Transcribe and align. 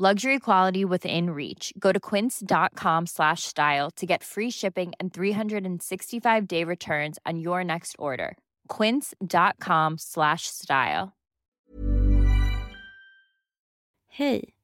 Luxury 0.00 0.38
quality 0.38 0.84
within 0.84 1.30
reach. 1.30 1.72
Go 1.76 1.90
to 1.92 1.98
quince.com 1.98 3.06
slash 3.06 3.42
style 3.42 3.90
to 3.96 4.06
get 4.06 4.22
free 4.22 4.50
shipping 4.50 4.92
and 5.00 5.12
365 5.12 6.46
day 6.46 6.62
returns 6.62 7.18
on 7.26 7.40
your 7.40 7.64
next 7.64 7.96
order. 7.98 8.36
Quince.com 8.68 9.98
slash 9.98 10.42
style. 10.46 11.16
Hej 14.08 14.54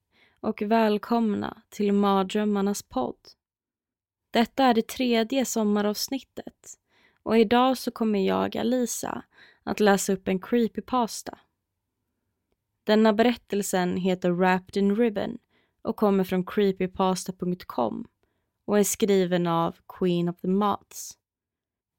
och 0.41 0.61
välkomna 0.61 1.61
till 1.69 1.93
Mardrömmarnas 1.93 2.83
podd. 2.83 3.15
Detta 4.31 4.63
är 4.63 4.73
det 4.73 4.87
tredje 4.87 5.45
sommaravsnittet 5.45 6.77
och 7.23 7.37
idag 7.37 7.77
så 7.77 7.91
kommer 7.91 8.27
jag, 8.27 8.57
Alisa, 8.57 9.23
att 9.63 9.79
läsa 9.79 10.13
upp 10.13 10.27
en 10.27 10.39
creepypasta. 10.39 11.37
Denna 12.85 13.13
berättelsen 13.13 13.97
heter 13.97 14.31
Wrapped 14.31 14.77
in 14.77 14.95
Ribbon 14.95 15.37
och 15.81 15.95
kommer 15.95 16.23
från 16.23 16.45
creepypasta.com 16.45 18.07
och 18.65 18.79
är 18.79 18.83
skriven 18.83 19.47
av 19.47 19.75
Queen 19.87 20.29
of 20.29 20.41
the 20.41 20.47
Moths. 20.47 21.17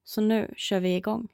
Så 0.05 0.21
nu 0.21 0.55
kör 0.57 0.80
vi 0.80 0.97
igång. 0.97 1.29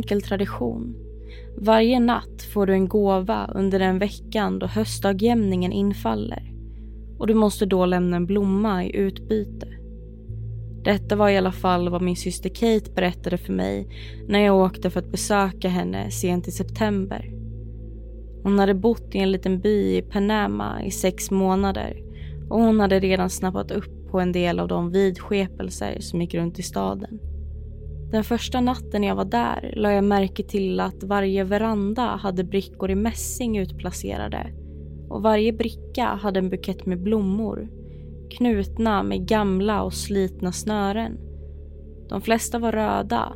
Enkel 0.00 0.22
tradition. 0.22 0.94
Varje 1.56 2.00
natt 2.00 2.42
får 2.52 2.66
du 2.66 2.72
en 2.72 2.88
gåva 2.88 3.50
under 3.54 3.78
den 3.78 3.98
veckan 3.98 4.58
då 4.58 4.66
höstdagjämningen 4.66 5.72
infaller 5.72 6.52
och 7.18 7.26
du 7.26 7.34
måste 7.34 7.66
då 7.66 7.86
lämna 7.86 8.16
en 8.16 8.26
blomma 8.26 8.84
i 8.84 8.96
utbyte. 8.96 9.68
Detta 10.84 11.16
var 11.16 11.28
i 11.28 11.36
alla 11.36 11.52
fall 11.52 11.88
vad 11.88 12.02
min 12.02 12.16
syster 12.16 12.48
Kate 12.48 12.92
berättade 12.94 13.38
för 13.38 13.52
mig 13.52 13.88
när 14.28 14.40
jag 14.40 14.56
åkte 14.56 14.90
för 14.90 15.00
att 15.00 15.12
besöka 15.12 15.68
henne 15.68 16.10
sent 16.10 16.48
i 16.48 16.50
september. 16.50 17.30
Hon 18.42 18.58
hade 18.58 18.74
bott 18.74 19.14
i 19.14 19.18
en 19.18 19.32
liten 19.32 19.60
by 19.60 19.96
i 19.96 20.02
Panama 20.02 20.82
i 20.82 20.90
sex 20.90 21.30
månader 21.30 22.02
och 22.50 22.60
hon 22.60 22.80
hade 22.80 23.00
redan 23.00 23.30
snappat 23.30 23.70
upp 23.70 24.10
på 24.10 24.20
en 24.20 24.32
del 24.32 24.60
av 24.60 24.68
de 24.68 24.90
vidskepelser 24.90 26.00
som 26.00 26.20
gick 26.20 26.34
runt 26.34 26.58
i 26.58 26.62
staden. 26.62 27.29
Den 28.10 28.24
första 28.24 28.60
natten 28.60 29.02
jag 29.02 29.14
var 29.14 29.24
där 29.24 29.74
la 29.76 29.92
jag 29.92 30.04
märke 30.04 30.42
till 30.42 30.80
att 30.80 31.02
varje 31.02 31.44
veranda 31.44 32.02
hade 32.02 32.44
brickor 32.44 32.90
i 32.90 32.94
mässing 32.94 33.58
utplacerade 33.58 34.52
och 35.08 35.22
varje 35.22 35.52
bricka 35.52 36.04
hade 36.04 36.38
en 36.38 36.50
bukett 36.50 36.86
med 36.86 37.02
blommor 37.02 37.68
knutna 38.30 39.02
med 39.02 39.26
gamla 39.28 39.82
och 39.82 39.94
slitna 39.94 40.52
snören. 40.52 41.18
De 42.08 42.20
flesta 42.20 42.58
var 42.58 42.72
röda. 42.72 43.32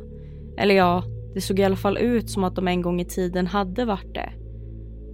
Eller 0.57 0.75
ja, 0.75 1.03
det 1.33 1.41
såg 1.41 1.59
i 1.59 1.63
alla 1.63 1.75
fall 1.75 1.97
ut 1.97 2.29
som 2.29 2.43
att 2.43 2.55
de 2.55 2.67
en 2.67 2.81
gång 2.81 3.01
i 3.01 3.05
tiden 3.05 3.47
hade 3.47 3.85
varit 3.85 4.13
det. 4.13 4.33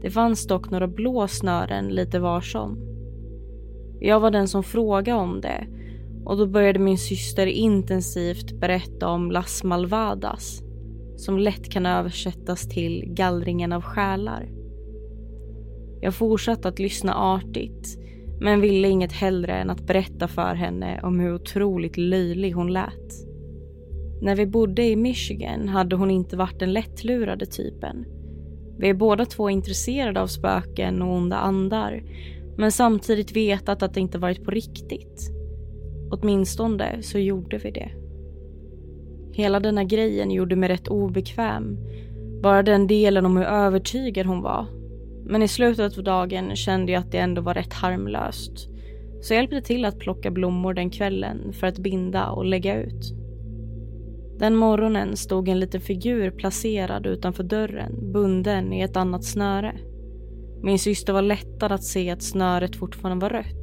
Det 0.01 0.09
fanns 0.09 0.47
dock 0.47 0.69
några 0.69 0.87
blå 0.87 1.27
snören 1.27 1.87
lite 1.87 2.19
var 2.19 2.41
som. 2.41 2.77
Jag 3.99 4.19
var 4.19 4.31
den 4.31 4.47
som 4.47 4.63
frågade 4.63 5.19
om 5.19 5.41
det 5.41 5.67
och 6.25 6.37
då 6.37 6.47
började 6.47 6.79
min 6.79 6.97
syster 6.97 7.47
intensivt 7.47 8.51
berätta 8.59 9.09
om 9.09 9.31
Las 9.31 9.63
Malvadas 9.63 10.61
som 11.17 11.37
lätt 11.37 11.69
kan 11.69 11.85
översättas 11.85 12.67
till 12.67 13.03
gallringen 13.07 13.73
av 13.73 13.81
själar. 13.81 14.49
Jag 16.01 16.15
fortsatte 16.15 16.67
att 16.67 16.79
lyssna 16.79 17.15
artigt 17.15 17.97
men 18.39 18.61
ville 18.61 18.87
inget 18.87 19.11
hellre 19.11 19.53
än 19.53 19.69
att 19.69 19.87
berätta 19.87 20.27
för 20.27 20.55
henne 20.55 21.01
om 21.03 21.19
hur 21.19 21.33
otroligt 21.33 21.97
löjlig 21.97 22.51
hon 22.51 22.73
lät. 22.73 23.27
När 24.21 24.35
vi 24.35 24.45
bodde 24.45 24.83
i 24.83 24.95
Michigan 24.95 25.67
hade 25.67 25.95
hon 25.95 26.11
inte 26.11 26.37
varit 26.37 26.59
den 26.59 26.73
lättlurade 26.73 27.45
typen. 27.45 28.05
Vi 28.77 28.89
är 28.89 28.93
båda 28.93 29.25
två 29.25 29.49
intresserade 29.49 30.21
av 30.21 30.27
spöken 30.27 31.01
och 31.01 31.15
onda 31.15 31.37
andar 31.37 32.03
men 32.57 32.71
samtidigt 32.71 33.35
vetat 33.35 33.83
att 33.83 33.93
det 33.93 33.99
inte 33.99 34.17
varit 34.17 34.45
på 34.45 34.51
riktigt. 34.51 35.40
Åtminstone 36.11 37.03
så 37.03 37.19
gjorde 37.19 37.57
vi 37.57 37.71
det. 37.71 37.91
Hela 39.33 39.59
denna 39.59 39.83
grejen 39.83 40.31
gjorde 40.31 40.55
mig 40.55 40.69
rätt 40.69 40.87
obekväm. 40.87 41.77
Bara 42.43 42.63
den 42.63 42.87
delen 42.87 43.25
om 43.25 43.37
hur 43.37 43.45
övertygad 43.45 44.25
hon 44.25 44.41
var. 44.41 44.65
Men 45.25 45.43
i 45.43 45.47
slutet 45.47 45.97
av 45.97 46.03
dagen 46.03 46.55
kände 46.55 46.91
jag 46.91 46.99
att 46.99 47.11
det 47.11 47.17
ändå 47.17 47.41
var 47.41 47.53
rätt 47.53 47.73
harmlöst. 47.73 48.67
Så 49.21 49.33
jag 49.33 49.37
hjälpte 49.37 49.61
till 49.61 49.85
att 49.85 49.99
plocka 49.99 50.31
blommor 50.31 50.73
den 50.73 50.89
kvällen 50.89 51.53
för 51.53 51.67
att 51.67 51.79
binda 51.79 52.29
och 52.29 52.45
lägga 52.45 52.81
ut. 52.81 53.13
Den 54.39 54.55
morgonen 54.55 55.15
stod 55.15 55.49
en 55.49 55.59
liten 55.59 55.81
figur 55.81 56.31
placerad 56.31 57.05
utanför 57.05 57.43
dörren, 57.43 58.11
bunden 58.13 58.73
i 58.73 58.81
ett 58.81 58.97
annat 58.97 59.23
snöre. 59.23 59.75
Min 60.63 60.79
syster 60.79 61.13
var 61.13 61.21
lättad 61.21 61.71
att 61.71 61.83
se 61.83 62.09
att 62.09 62.23
snöret 62.23 62.75
fortfarande 62.75 63.21
var 63.21 63.29
rött. 63.29 63.60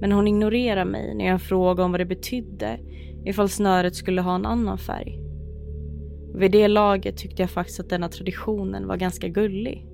Men 0.00 0.12
hon 0.12 0.28
ignorerar 0.28 0.84
mig 0.84 1.14
när 1.14 1.26
jag 1.26 1.42
frågar 1.42 1.84
om 1.84 1.90
vad 1.90 2.00
det 2.00 2.04
betydde 2.04 2.78
ifall 3.24 3.48
snöret 3.48 3.94
skulle 3.94 4.20
ha 4.20 4.34
en 4.34 4.46
annan 4.46 4.78
färg. 4.78 5.20
Vid 6.34 6.52
det 6.52 6.68
laget 6.68 7.16
tyckte 7.16 7.42
jag 7.42 7.50
faktiskt 7.50 7.80
att 7.80 7.88
denna 7.88 8.08
traditionen 8.08 8.86
var 8.86 8.96
ganska 8.96 9.28
gullig. 9.28 9.86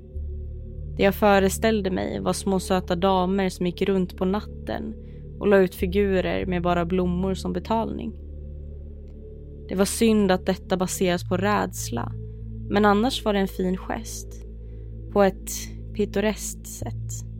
Det 0.96 1.02
jag 1.02 1.14
föreställde 1.14 1.90
mig 1.90 2.20
var 2.20 2.32
små 2.32 2.60
söta 2.60 2.96
damer 2.96 3.48
som 3.48 3.66
gick 3.66 3.82
runt 3.82 4.16
på 4.16 4.24
natten 4.24 4.94
och 5.38 5.46
la 5.46 5.58
ut 5.58 5.74
figurer 5.74 6.46
med 6.46 6.62
bara 6.62 6.84
blommor 6.84 7.34
som 7.34 7.52
betalning. 7.52 8.12
Det 9.68 9.74
var 9.74 9.84
synd 9.84 10.30
att 10.30 10.46
detta 10.46 10.76
baseras 10.76 11.28
på 11.28 11.36
rädsla, 11.36 12.12
men 12.70 12.84
annars 12.84 13.24
var 13.24 13.32
det 13.32 13.38
en 13.38 13.48
fin 13.48 13.76
gest. 13.76 14.46
På 15.12 15.22
ett 15.22 15.50
pittoreskt 15.94 16.66
sätt. 16.66 17.31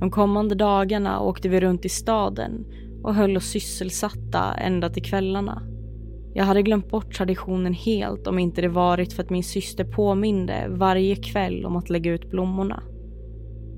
De 0.00 0.10
kommande 0.10 0.54
dagarna 0.54 1.20
åkte 1.20 1.48
vi 1.48 1.60
runt 1.60 1.84
i 1.84 1.88
staden 1.88 2.64
och 3.02 3.14
höll 3.14 3.36
oss 3.36 3.44
sysselsatta 3.44 4.54
ända 4.54 4.90
till 4.90 5.02
kvällarna. 5.02 5.62
Jag 6.34 6.44
hade 6.44 6.62
glömt 6.62 6.90
bort 6.90 7.14
traditionen 7.14 7.74
helt 7.74 8.26
om 8.26 8.38
inte 8.38 8.60
det 8.60 8.68
varit 8.68 9.12
för 9.12 9.22
att 9.22 9.30
min 9.30 9.44
syster 9.44 9.84
påminde 9.84 10.66
varje 10.68 11.16
kväll 11.16 11.64
om 11.66 11.76
att 11.76 11.90
lägga 11.90 12.12
ut 12.12 12.30
blommorna. 12.30 12.82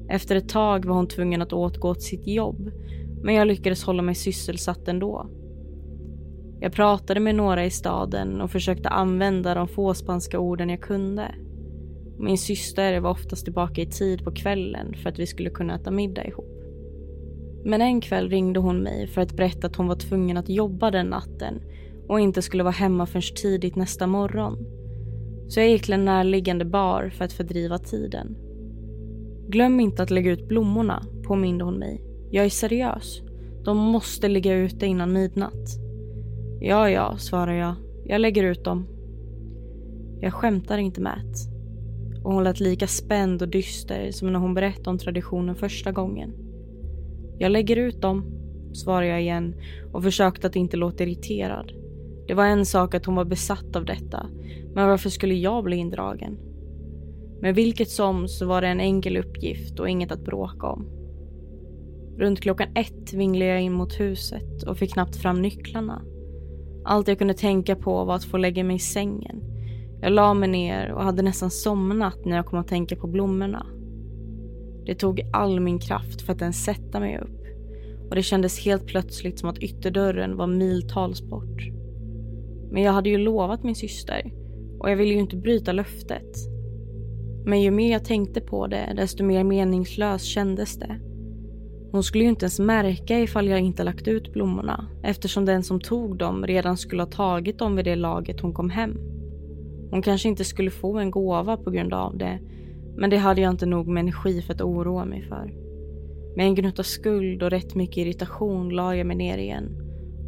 Efter 0.08 0.36
ett 0.36 0.48
tag 0.48 0.84
var 0.84 0.94
hon 0.94 1.08
tvungen 1.08 1.42
att 1.42 1.52
återgå 1.52 1.94
till 1.94 2.04
sitt 2.04 2.26
jobb 2.26 2.70
men 3.22 3.34
jag 3.34 3.46
lyckades 3.46 3.84
hålla 3.84 4.02
mig 4.02 4.14
sysselsatt 4.14 4.88
ändå. 4.88 5.26
Jag 6.60 6.72
pratade 6.72 7.20
med 7.20 7.34
några 7.34 7.64
i 7.64 7.70
staden 7.70 8.40
och 8.40 8.50
försökte 8.50 8.88
använda 8.88 9.54
de 9.54 9.68
få 9.68 9.94
spanska 9.94 10.38
orden 10.38 10.70
jag 10.70 10.80
kunde. 10.80 11.34
Min 12.18 12.38
syster 12.38 13.00
var 13.00 13.10
oftast 13.10 13.44
tillbaka 13.44 13.80
i 13.80 13.86
tid 13.86 14.24
på 14.24 14.32
kvällen 14.32 14.94
för 15.02 15.10
att 15.10 15.18
vi 15.18 15.26
skulle 15.26 15.50
kunna 15.50 15.74
äta 15.74 15.90
middag 15.90 16.24
ihop. 16.24 16.62
Men 17.64 17.80
en 17.80 18.00
kväll 18.00 18.28
ringde 18.28 18.60
hon 18.60 18.82
mig 18.82 19.06
för 19.06 19.20
att 19.20 19.36
berätta 19.36 19.66
att 19.66 19.76
hon 19.76 19.88
var 19.88 19.96
tvungen 19.96 20.36
att 20.36 20.48
jobba 20.48 20.90
den 20.90 21.06
natten 21.06 21.60
och 22.08 22.20
inte 22.20 22.42
skulle 22.42 22.62
vara 22.62 22.72
hemma 22.72 23.06
förrän 23.06 23.36
tidigt 23.36 23.76
nästa 23.76 24.06
morgon. 24.06 24.58
Så 25.48 25.60
jag 25.60 25.68
gick 25.68 25.82
till 25.82 25.92
en 25.92 26.04
närliggande 26.04 26.64
bar 26.64 27.12
för 27.16 27.24
att 27.24 27.32
fördriva 27.32 27.78
tiden. 27.78 28.36
Glöm 29.48 29.80
inte 29.80 30.02
att 30.02 30.10
lägga 30.10 30.30
ut 30.30 30.48
blommorna, 30.48 31.02
påminde 31.22 31.64
hon 31.64 31.78
mig. 31.78 32.02
Jag 32.30 32.44
är 32.44 32.48
seriös. 32.48 33.22
De 33.64 33.76
måste 33.76 34.28
ligga 34.28 34.54
ute 34.54 34.86
innan 34.86 35.12
midnatt. 35.12 35.78
Ja, 36.60 36.90
ja, 36.90 37.16
svarade 37.18 37.56
jag. 37.56 37.74
Jag 38.04 38.20
lägger 38.20 38.44
ut 38.44 38.64
dem. 38.64 38.86
Jag 40.20 40.34
skämtar 40.34 40.78
inte 40.78 41.00
med 41.00 41.18
det. 41.24 41.51
Och 42.24 42.32
hon 42.32 42.44
lät 42.44 42.60
lika 42.60 42.86
spänd 42.86 43.42
och 43.42 43.48
dyster 43.48 44.10
som 44.10 44.32
när 44.32 44.38
hon 44.38 44.54
berättade 44.54 44.90
om 44.90 44.98
traditionen 44.98 45.54
första 45.54 45.92
gången. 45.92 46.34
Jag 47.38 47.52
lägger 47.52 47.76
ut 47.76 48.00
dem, 48.00 48.24
svarade 48.72 49.06
jag 49.06 49.20
igen 49.20 49.54
och 49.92 50.02
försökte 50.02 50.46
att 50.46 50.56
inte 50.56 50.76
låta 50.76 51.04
irriterad. 51.04 51.72
Det 52.26 52.34
var 52.34 52.46
en 52.46 52.66
sak 52.66 52.94
att 52.94 53.06
hon 53.06 53.14
var 53.14 53.24
besatt 53.24 53.76
av 53.76 53.84
detta, 53.84 54.26
men 54.74 54.88
varför 54.88 55.10
skulle 55.10 55.34
jag 55.34 55.64
bli 55.64 55.76
indragen? 55.76 56.38
Men 57.40 57.54
vilket 57.54 57.88
som 57.88 58.28
så 58.28 58.46
var 58.46 58.60
det 58.60 58.68
en 58.68 58.80
enkel 58.80 59.16
uppgift 59.16 59.80
och 59.80 59.88
inget 59.88 60.12
att 60.12 60.24
bråka 60.24 60.66
om. 60.66 60.86
Runt 62.18 62.40
klockan 62.40 62.68
ett 62.74 63.12
vinglade 63.12 63.50
jag 63.50 63.62
in 63.62 63.72
mot 63.72 64.00
huset 64.00 64.62
och 64.62 64.78
fick 64.78 64.92
knappt 64.92 65.16
fram 65.16 65.42
nycklarna. 65.42 66.02
Allt 66.84 67.08
jag 67.08 67.18
kunde 67.18 67.34
tänka 67.34 67.76
på 67.76 68.04
var 68.04 68.14
att 68.14 68.24
få 68.24 68.36
lägga 68.36 68.64
mig 68.64 68.76
i 68.76 68.78
sängen. 68.78 69.51
Jag 70.02 70.12
la 70.12 70.34
mig 70.34 70.48
ner 70.48 70.92
och 70.92 71.02
hade 71.02 71.22
nästan 71.22 71.50
somnat 71.50 72.24
när 72.24 72.36
jag 72.36 72.46
kom 72.46 72.58
att 72.58 72.68
tänka 72.68 72.96
på 72.96 73.06
blommorna. 73.06 73.66
Det 74.86 74.94
tog 74.94 75.20
all 75.32 75.60
min 75.60 75.78
kraft 75.78 76.22
för 76.22 76.32
att 76.32 76.42
ens 76.42 76.64
sätta 76.64 77.00
mig 77.00 77.18
upp 77.18 77.42
och 78.08 78.14
det 78.14 78.22
kändes 78.22 78.64
helt 78.64 78.86
plötsligt 78.86 79.38
som 79.38 79.48
att 79.48 79.58
ytterdörren 79.58 80.36
var 80.36 80.46
miltals 80.46 81.22
bort. 81.22 81.62
Men 82.70 82.82
jag 82.82 82.92
hade 82.92 83.10
ju 83.10 83.18
lovat 83.18 83.62
min 83.62 83.74
syster 83.74 84.32
och 84.78 84.90
jag 84.90 84.96
ville 84.96 85.12
ju 85.12 85.20
inte 85.20 85.36
bryta 85.36 85.72
löftet. 85.72 86.36
Men 87.44 87.60
ju 87.60 87.70
mer 87.70 87.92
jag 87.92 88.04
tänkte 88.04 88.40
på 88.40 88.66
det, 88.66 88.92
desto 88.96 89.24
mer 89.24 89.44
meningslöst 89.44 90.24
kändes 90.24 90.78
det. 90.78 91.00
Hon 91.92 92.02
skulle 92.02 92.24
ju 92.24 92.30
inte 92.30 92.44
ens 92.44 92.60
märka 92.60 93.20
ifall 93.20 93.48
jag 93.48 93.60
inte 93.60 93.84
lagt 93.84 94.08
ut 94.08 94.32
blommorna 94.32 94.88
eftersom 95.02 95.44
den 95.44 95.62
som 95.62 95.80
tog 95.80 96.18
dem 96.18 96.46
redan 96.46 96.76
skulle 96.76 97.02
ha 97.02 97.10
tagit 97.10 97.58
dem 97.58 97.76
vid 97.76 97.84
det 97.84 97.96
laget 97.96 98.40
hon 98.40 98.54
kom 98.54 98.70
hem. 98.70 99.11
Hon 99.92 100.02
kanske 100.02 100.28
inte 100.28 100.44
skulle 100.44 100.70
få 100.70 100.98
en 100.98 101.10
gåva 101.10 101.56
på 101.56 101.70
grund 101.70 101.94
av 101.94 102.16
det 102.16 102.38
men 102.96 103.10
det 103.10 103.16
hade 103.16 103.40
jag 103.40 103.50
inte 103.50 103.66
nog 103.66 103.88
med 103.88 104.00
energi 104.00 104.42
för 104.42 104.54
att 104.54 104.60
oroa 104.60 105.04
mig 105.04 105.22
för. 105.22 105.54
Med 106.36 106.46
en 106.46 106.54
gnutta 106.54 106.82
skuld 106.82 107.42
och 107.42 107.50
rätt 107.50 107.74
mycket 107.74 107.96
irritation 107.96 108.70
la 108.70 108.96
jag 108.96 109.06
mig 109.06 109.16
ner 109.16 109.38
igen 109.38 109.68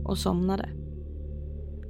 och 0.04 0.18
somnade. 0.18 0.68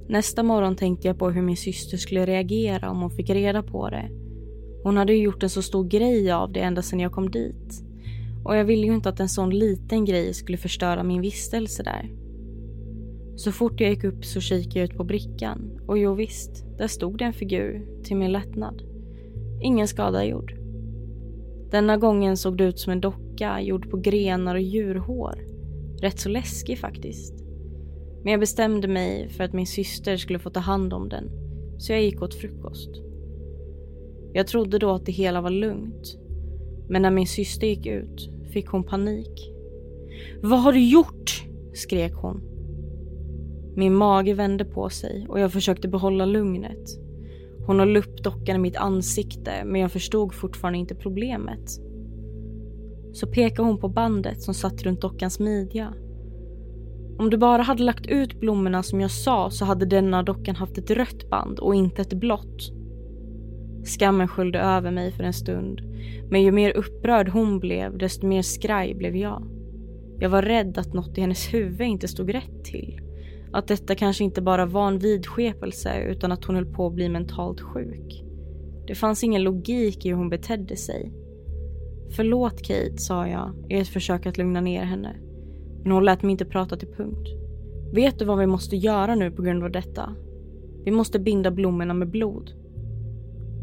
Nästa 0.09 0.43
morgon 0.43 0.76
tänkte 0.76 1.09
jag 1.09 1.19
på 1.19 1.31
hur 1.31 1.43
min 1.43 1.56
syster 1.56 1.97
skulle 1.97 2.26
reagera 2.26 2.91
om 2.91 3.00
hon 3.00 3.11
fick 3.11 3.31
reda 3.31 3.62
på 3.62 3.91
det. 3.91 4.11
Hon 4.82 4.97
hade 4.97 5.12
ju 5.12 5.23
gjort 5.23 5.43
en 5.43 5.50
så 5.50 5.62
stor 5.62 5.85
grej 5.85 6.32
av 6.32 6.53
det 6.53 6.61
ända 6.61 6.82
sedan 6.82 7.00
jag 7.00 7.12
kom 7.12 7.31
dit. 7.31 7.85
Och 8.44 8.56
jag 8.56 8.65
ville 8.65 8.87
ju 8.87 8.94
inte 8.94 9.09
att 9.09 9.20
en 9.20 9.29
sån 9.29 9.50
liten 9.50 10.05
grej 10.05 10.35
skulle 10.35 10.59
förstöra 10.59 11.03
min 11.03 11.20
vistelse 11.20 11.82
där. 11.82 12.12
Så 13.37 13.53
fort 13.53 13.81
jag 13.81 13.91
gick 13.91 14.05
upp 14.05 14.25
så 14.25 14.41
kikade 14.41 14.79
jag 14.79 14.91
ut 14.91 14.97
på 14.97 15.05
brickan 15.05 15.81
och 15.87 15.99
jo 15.99 16.15
visst, 16.15 16.63
där 16.79 16.87
stod 16.87 17.19
det 17.19 17.25
en 17.25 17.32
figur 17.32 18.03
till 18.03 18.17
min 18.17 18.32
lättnad. 18.32 18.82
Ingen 19.62 19.88
skada 19.88 20.25
gjord. 20.25 20.55
Denna 21.71 21.97
gången 21.97 22.37
såg 22.37 22.59
det 22.59 22.65
ut 22.65 22.79
som 22.79 22.93
en 22.93 23.00
docka 23.00 23.61
gjord 23.61 23.91
på 23.91 23.97
grenar 23.97 24.55
och 24.55 24.61
djurhår. 24.61 25.44
Rätt 26.00 26.21
så 26.21 26.29
läskig 26.29 26.79
faktiskt. 26.79 27.35
Men 28.23 28.31
jag 28.31 28.41
bestämde 28.41 28.88
mig 28.88 29.29
för 29.29 29.44
att 29.44 29.53
min 29.53 29.67
syster 29.67 30.17
skulle 30.17 30.38
få 30.38 30.50
ta 30.50 30.61
hand 30.61 30.93
om 30.93 31.09
den, 31.09 31.31
så 31.79 31.93
jag 31.93 32.03
gick 32.03 32.23
åt 32.23 32.35
frukost. 32.35 32.91
Jag 34.32 34.47
trodde 34.47 34.79
då 34.79 34.91
att 34.91 35.06
det 35.06 35.12
hela 35.12 35.41
var 35.41 35.50
lugnt. 35.50 36.19
Men 36.88 37.03
när 37.03 37.11
min 37.11 37.27
syster 37.27 37.67
gick 37.67 37.87
ut 37.87 38.31
fick 38.53 38.67
hon 38.67 38.85
panik. 38.85 39.53
Vad 40.43 40.62
har 40.62 40.73
du 40.73 40.88
gjort? 40.88 41.44
skrek 41.75 42.12
hon. 42.15 42.54
Min 43.76 43.94
mage 43.94 44.35
vände 44.35 44.65
på 44.65 44.88
sig 44.88 45.26
och 45.29 45.41
jag 45.41 45.53
försökte 45.53 45.88
behålla 45.88 46.25
lugnet. 46.25 47.00
Hon 47.67 47.79
höll 47.79 47.97
upp 47.97 48.23
dockan 48.23 48.56
i 48.56 48.59
mitt 48.59 48.76
ansikte 48.76 49.65
men 49.65 49.81
jag 49.81 49.93
förstod 49.93 50.35
fortfarande 50.35 50.79
inte 50.79 50.94
problemet. 50.94 51.71
Så 53.12 53.26
pekade 53.26 53.69
hon 53.69 53.81
på 53.81 53.88
bandet 53.88 54.43
som 54.43 54.55
satt 54.55 54.82
runt 54.82 55.00
dockans 55.00 55.41
midja. 55.41 55.94
Om 57.19 57.31
du 57.31 57.37
bara 57.37 57.62
hade 57.62 57.82
lagt 57.82 58.06
ut 58.06 58.41
blommorna 58.41 58.82
som 58.82 59.00
jag 59.00 59.11
sa 59.11 59.50
så 59.50 59.65
hade 59.65 59.87
denna 59.87 60.23
dockan 60.23 60.56
haft 60.56 60.79
ett 60.79 60.91
rött 60.91 61.31
band 61.31 61.59
och 61.59 61.75
inte 61.75 62.03
ett 62.03 62.15
blått. 62.15 62.73
Skammen 63.85 64.29
sköljde 64.29 64.61
över 64.61 64.91
mig 64.91 65.12
för 65.12 65.25
en 65.25 65.32
stund. 65.32 65.81
Men 66.31 66.43
ju 66.43 66.53
mer 66.53 66.77
upprörd 66.77 67.29
hon 67.29 67.61
blev, 67.61 67.99
desto 67.99 68.27
mer 68.27 68.43
skraj 68.43 68.94
blev 68.94 69.17
jag. 69.17 69.47
Jag 70.19 70.31
var 70.31 70.43
rädd 70.43 70.79
att 70.79 70.94
något 70.94 71.19
i 71.19 71.20
hennes 71.20 71.55
huvud 71.55 71.87
inte 71.87 72.09
stod 72.09 72.35
rätt 72.35 72.65
till. 72.65 73.04
Att 73.55 73.69
detta 73.69 73.95
kanske 73.95 74.25
inte 74.25 74.43
bara 74.43 74.67
var 74.67 74.89
en 74.89 74.99
vidskepelse 74.99 76.03
utan 76.03 76.33
att 76.33 76.45
hon 76.45 76.56
höll 76.56 76.75
på 76.75 76.87
att 76.87 76.95
bli 76.95 77.09
mentalt 77.09 77.61
sjuk. 77.61 78.25
Det 78.87 78.95
fanns 78.95 79.25
ingen 79.25 79.43
logik 79.43 80.06
i 80.06 80.09
hur 80.09 80.17
hon 80.17 80.29
betedde 80.29 80.77
sig. 80.77 81.12
Förlåt 82.17 82.62
Kate, 82.62 82.97
sa 82.97 83.29
jag 83.29 83.53
i 83.69 83.75
ett 83.75 83.89
försök 83.89 84.27
att 84.27 84.39
lugna 84.39 84.61
ner 84.61 84.85
henne. 84.85 85.17
Men 85.83 85.93
hon 85.93 86.05
lät 86.05 86.23
mig 86.23 86.33
inte 86.33 86.45
prata 86.45 86.77
till 86.77 86.89
punkt. 86.89 87.29
Vet 87.93 88.19
du 88.19 88.25
vad 88.25 88.39
vi 88.39 88.47
måste 88.47 88.77
göra 88.77 89.15
nu 89.15 89.31
på 89.31 89.43
grund 89.43 89.65
av 89.65 89.71
detta? 89.71 90.15
Vi 90.85 90.91
måste 90.91 91.19
binda 91.19 91.51
blommorna 91.51 91.95
med 91.95 92.11
blod. 92.11 92.53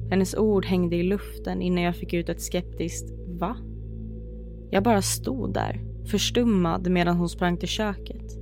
Hennes 0.09 0.35
ord 0.35 0.65
hängde 0.65 0.95
i 0.95 1.03
luften 1.03 1.61
innan 1.61 1.83
jag 1.83 1.95
fick 1.95 2.13
ut 2.13 2.29
ett 2.29 2.41
skeptiskt 2.41 3.11
va? 3.27 3.57
Jag 4.69 4.83
bara 4.83 5.01
stod 5.01 5.53
där, 5.53 5.81
förstummad 6.05 6.89
medan 6.89 7.17
hon 7.17 7.29
sprang 7.29 7.57
till 7.57 7.67
köket. 7.67 8.40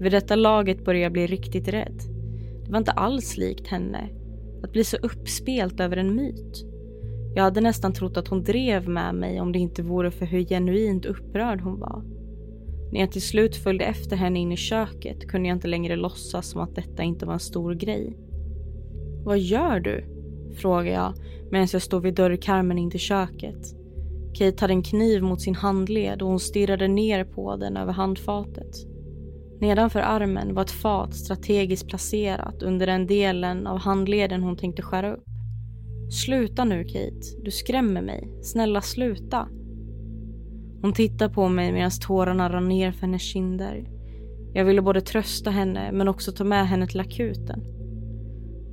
Vid 0.00 0.12
detta 0.12 0.36
laget 0.36 0.84
började 0.84 1.02
jag 1.02 1.12
bli 1.12 1.26
riktigt 1.26 1.68
rädd. 1.68 2.00
Det 2.64 2.70
var 2.70 2.78
inte 2.78 2.92
alls 2.92 3.36
likt 3.36 3.66
henne. 3.66 4.08
Att 4.62 4.72
bli 4.72 4.84
så 4.84 4.96
uppspelt 4.96 5.80
över 5.80 5.96
en 5.96 6.14
myt. 6.14 6.64
Jag 7.34 7.42
hade 7.42 7.60
nästan 7.60 7.92
trott 7.92 8.16
att 8.16 8.28
hon 8.28 8.44
drev 8.44 8.88
med 8.88 9.14
mig 9.14 9.40
om 9.40 9.52
det 9.52 9.58
inte 9.58 9.82
vore 9.82 10.10
för 10.10 10.26
hur 10.26 10.44
genuint 10.44 11.06
upprörd 11.06 11.60
hon 11.60 11.80
var. 11.80 12.02
När 12.92 13.00
jag 13.00 13.12
till 13.12 13.22
slut 13.22 13.56
följde 13.56 13.84
efter 13.84 14.16
henne 14.16 14.38
in 14.38 14.52
i 14.52 14.56
köket 14.56 15.28
kunde 15.28 15.48
jag 15.48 15.56
inte 15.56 15.68
längre 15.68 15.96
låtsas 15.96 16.46
som 16.46 16.60
att 16.60 16.74
detta 16.74 17.02
inte 17.02 17.26
var 17.26 17.32
en 17.32 17.40
stor 17.40 17.74
grej. 17.74 18.16
Vad 19.24 19.38
gör 19.38 19.80
du? 19.80 20.04
frågar 20.54 20.92
jag 20.92 21.14
medan 21.50 21.68
jag 21.72 21.82
står 21.82 22.00
vid 22.00 22.14
dörrkarmen 22.14 22.78
in 22.78 22.90
till 22.90 23.00
köket. 23.00 23.76
Kate 24.34 24.56
hade 24.60 24.72
en 24.72 24.82
kniv 24.82 25.22
mot 25.22 25.40
sin 25.40 25.54
handled 25.54 26.22
och 26.22 26.28
hon 26.28 26.40
stirrade 26.40 26.88
ner 26.88 27.24
på 27.24 27.56
den 27.56 27.76
över 27.76 27.92
handfatet. 27.92 28.95
Nedanför 29.60 30.00
armen 30.00 30.54
var 30.54 30.62
ett 30.62 30.70
fat 30.70 31.14
strategiskt 31.14 31.88
placerat 31.88 32.62
under 32.62 32.86
den 32.86 33.06
delen 33.06 33.66
av 33.66 33.78
handleden 33.78 34.42
hon 34.42 34.56
tänkte 34.56 34.82
skära 34.82 35.12
upp. 35.12 35.24
Sluta 36.10 36.64
nu 36.64 36.84
Kate, 36.84 37.42
du 37.42 37.50
skrämmer 37.50 38.02
mig. 38.02 38.28
Snälla 38.42 38.80
sluta. 38.80 39.48
Hon 40.82 40.92
tittade 40.92 41.34
på 41.34 41.48
mig 41.48 41.72
medan 41.72 41.90
tårarna 42.06 42.52
rann 42.52 42.68
ner 42.68 42.92
för 42.92 43.00
hennes 43.00 43.22
kinder. 43.22 43.88
Jag 44.54 44.64
ville 44.64 44.82
både 44.82 45.00
trösta 45.00 45.50
henne 45.50 45.92
men 45.92 46.08
också 46.08 46.32
ta 46.32 46.44
med 46.44 46.68
henne 46.68 46.86
till 46.86 47.00
akuten. 47.00 47.64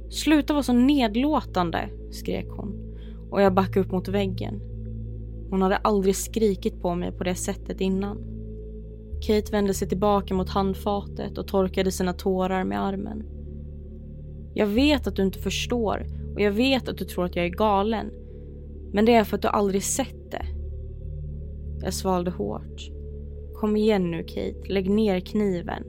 Sluta 0.10 0.54
vara 0.54 0.64
så 0.64 0.74
nedlåtande, 0.74 1.90
skrek 2.12 2.48
hon 2.50 2.84
och 3.32 3.42
jag 3.42 3.54
backade 3.54 3.80
upp 3.80 3.92
mot 3.92 4.08
väggen. 4.08 4.62
Hon 5.50 5.62
hade 5.62 5.78
aldrig 5.78 6.16
skrikit 6.16 6.82
på 6.82 6.96
mig 6.96 7.12
på 7.12 7.24
det 7.24 7.36
sättet 7.36 7.82
innan. 7.82 8.33
Kate 9.24 9.52
vände 9.52 9.74
sig 9.74 9.90
tillbaka 9.90 10.34
mot 10.34 10.50
handfatet 10.50 11.38
och 11.38 11.48
torkade 11.48 11.92
sina 11.92 12.14
tårar 12.14 12.64
med 12.64 12.84
armen. 12.84 13.24
Jag 14.54 14.68
vet 14.68 15.08
att 15.08 15.16
du 15.16 15.24
inte 15.24 15.40
förstår 15.40 16.08
och 16.34 16.42
jag 16.42 16.52
vet 16.52 16.88
att 16.88 16.98
du 16.98 17.06
tror 17.06 17.26
att 17.26 17.36
jag 17.36 17.46
är 17.46 17.50
galen. 17.50 18.12
Men 18.94 19.06
det 19.06 19.14
är 19.14 19.24
för 19.24 19.36
att 19.36 19.42
du 19.42 19.48
aldrig 19.48 19.84
sett 19.84 20.32
det. 20.32 20.46
Jag 21.84 21.94
svalde 21.94 22.32
hårt. 22.32 22.90
Kom 23.56 23.76
igen 23.76 24.12
nu 24.12 24.24
Kate, 24.24 24.74
lägg 24.74 24.90
ner 24.90 25.20
kniven. 25.20 25.84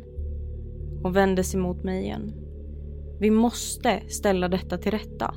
Hon 1.02 1.12
vände 1.12 1.44
sig 1.44 1.60
mot 1.60 1.84
mig 1.84 2.02
igen. 2.02 2.32
Vi 3.20 3.30
måste 3.30 4.00
ställa 4.08 4.48
detta 4.48 4.78
till 4.78 4.92
rätta. 4.92 5.34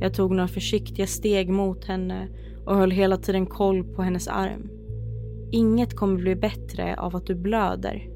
Jag 0.00 0.14
tog 0.14 0.30
några 0.30 0.48
försiktiga 0.48 1.06
steg 1.06 1.48
mot 1.48 1.84
henne 1.84 2.28
och 2.64 2.76
höll 2.76 2.90
hela 2.90 3.16
tiden 3.16 3.46
koll 3.46 3.84
på 3.84 4.02
hennes 4.02 4.28
arm. 4.28 4.70
Inget 5.56 5.96
kommer 5.96 6.16
bli 6.16 6.36
bättre 6.36 6.96
av 6.96 7.16
att 7.16 7.26
du 7.26 7.34
blöder. 7.34 8.10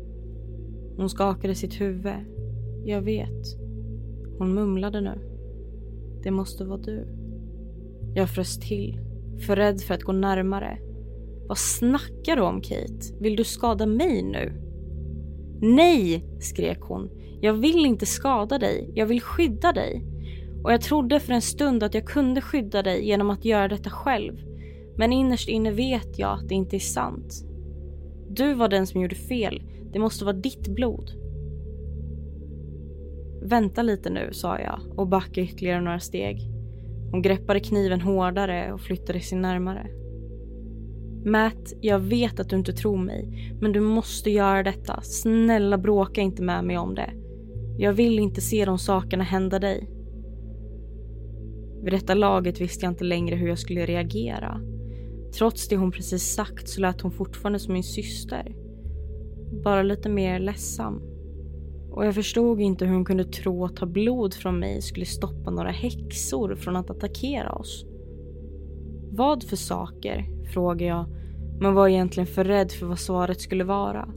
Hon 0.96 1.10
skakade 1.10 1.54
sitt 1.54 1.80
huvud. 1.80 2.14
Jag 2.84 3.02
vet. 3.02 3.58
Hon 4.38 4.54
mumlade 4.54 5.00
nu. 5.00 5.20
Det 6.22 6.30
måste 6.30 6.64
vara 6.64 6.78
du. 6.78 7.08
Jag 8.14 8.30
frös 8.30 8.58
till, 8.58 9.00
för 9.46 9.56
rädd 9.56 9.80
för 9.80 9.94
att 9.94 10.02
gå 10.02 10.12
närmare. 10.12 10.78
Vad 11.48 11.58
snackar 11.58 12.36
du 12.36 12.42
om 12.42 12.60
Kate? 12.60 13.18
Vill 13.20 13.36
du 13.36 13.44
skada 13.44 13.86
mig 13.86 14.22
nu? 14.22 14.52
Nej, 15.60 16.24
skrek 16.40 16.80
hon. 16.80 17.10
Jag 17.40 17.52
vill 17.52 17.86
inte 17.86 18.06
skada 18.06 18.58
dig. 18.58 18.92
Jag 18.94 19.06
vill 19.06 19.20
skydda 19.20 19.72
dig. 19.72 20.04
Och 20.64 20.72
jag 20.72 20.80
trodde 20.80 21.20
för 21.20 21.32
en 21.32 21.42
stund 21.42 21.82
att 21.82 21.94
jag 21.94 22.06
kunde 22.06 22.40
skydda 22.40 22.82
dig 22.82 23.06
genom 23.06 23.30
att 23.30 23.44
göra 23.44 23.68
detta 23.68 23.90
själv. 23.90 24.49
Men 25.00 25.12
innerst 25.12 25.48
inne 25.48 25.70
vet 25.70 26.18
jag 26.18 26.38
att 26.38 26.48
det 26.48 26.54
inte 26.54 26.76
är 26.76 26.80
sant. 26.80 27.44
Du 28.28 28.54
var 28.54 28.68
den 28.68 28.86
som 28.86 29.00
gjorde 29.00 29.14
fel. 29.14 29.62
Det 29.92 29.98
måste 29.98 30.24
vara 30.24 30.36
ditt 30.36 30.68
blod. 30.68 31.10
Vänta 33.42 33.82
lite 33.82 34.10
nu, 34.10 34.28
sa 34.32 34.58
jag 34.58 34.80
och 34.96 35.08
backade 35.08 35.40
ytterligare 35.40 35.80
några 35.80 36.00
steg. 36.00 36.40
Hon 37.10 37.22
greppade 37.22 37.60
kniven 37.60 38.00
hårdare 38.00 38.72
och 38.72 38.80
flyttade 38.80 39.20
sig 39.20 39.38
närmare. 39.38 39.86
Matt, 41.24 41.72
jag 41.80 41.98
vet 41.98 42.40
att 42.40 42.48
du 42.48 42.56
inte 42.56 42.72
tror 42.72 42.96
mig, 42.96 43.54
men 43.60 43.72
du 43.72 43.80
måste 43.80 44.30
göra 44.30 44.62
detta. 44.62 45.00
Snälla 45.02 45.78
bråka 45.78 46.20
inte 46.20 46.42
med 46.42 46.64
mig 46.64 46.78
om 46.78 46.94
det. 46.94 47.10
Jag 47.78 47.92
vill 47.92 48.18
inte 48.18 48.40
se 48.40 48.64
de 48.64 48.78
sakerna 48.78 49.24
hända 49.24 49.58
dig. 49.58 49.90
Vid 51.82 51.92
detta 51.92 52.14
laget 52.14 52.60
visste 52.60 52.84
jag 52.84 52.92
inte 52.92 53.04
längre 53.04 53.36
hur 53.36 53.48
jag 53.48 53.58
skulle 53.58 53.86
reagera. 53.86 54.69
Trots 55.38 55.68
det 55.68 55.76
hon 55.76 55.92
precis 55.92 56.34
sagt 56.34 56.68
så 56.68 56.80
lät 56.80 57.00
hon 57.00 57.12
fortfarande 57.12 57.58
som 57.58 57.72
min 57.72 57.82
syster. 57.82 58.54
Bara 59.64 59.82
lite 59.82 60.08
mer 60.08 60.38
ledsam. 60.38 61.02
Och 61.90 62.06
jag 62.06 62.14
förstod 62.14 62.60
inte 62.60 62.86
hur 62.86 62.94
hon 62.94 63.04
kunde 63.04 63.24
tro 63.24 63.64
att 63.64 63.76
ta 63.76 63.86
blod 63.86 64.34
från 64.34 64.58
mig 64.58 64.82
skulle 64.82 65.06
stoppa 65.06 65.50
några 65.50 65.70
häxor 65.70 66.54
från 66.54 66.76
att 66.76 66.90
attackera 66.90 67.52
oss. 67.52 67.86
Vad 69.10 69.44
för 69.44 69.56
saker? 69.56 70.26
frågade 70.52 70.84
jag, 70.84 71.06
men 71.60 71.74
var 71.74 71.88
egentligen 71.88 72.26
för 72.26 72.44
rädd 72.44 72.72
för 72.72 72.86
vad 72.86 72.98
svaret 72.98 73.40
skulle 73.40 73.64
vara. 73.64 74.08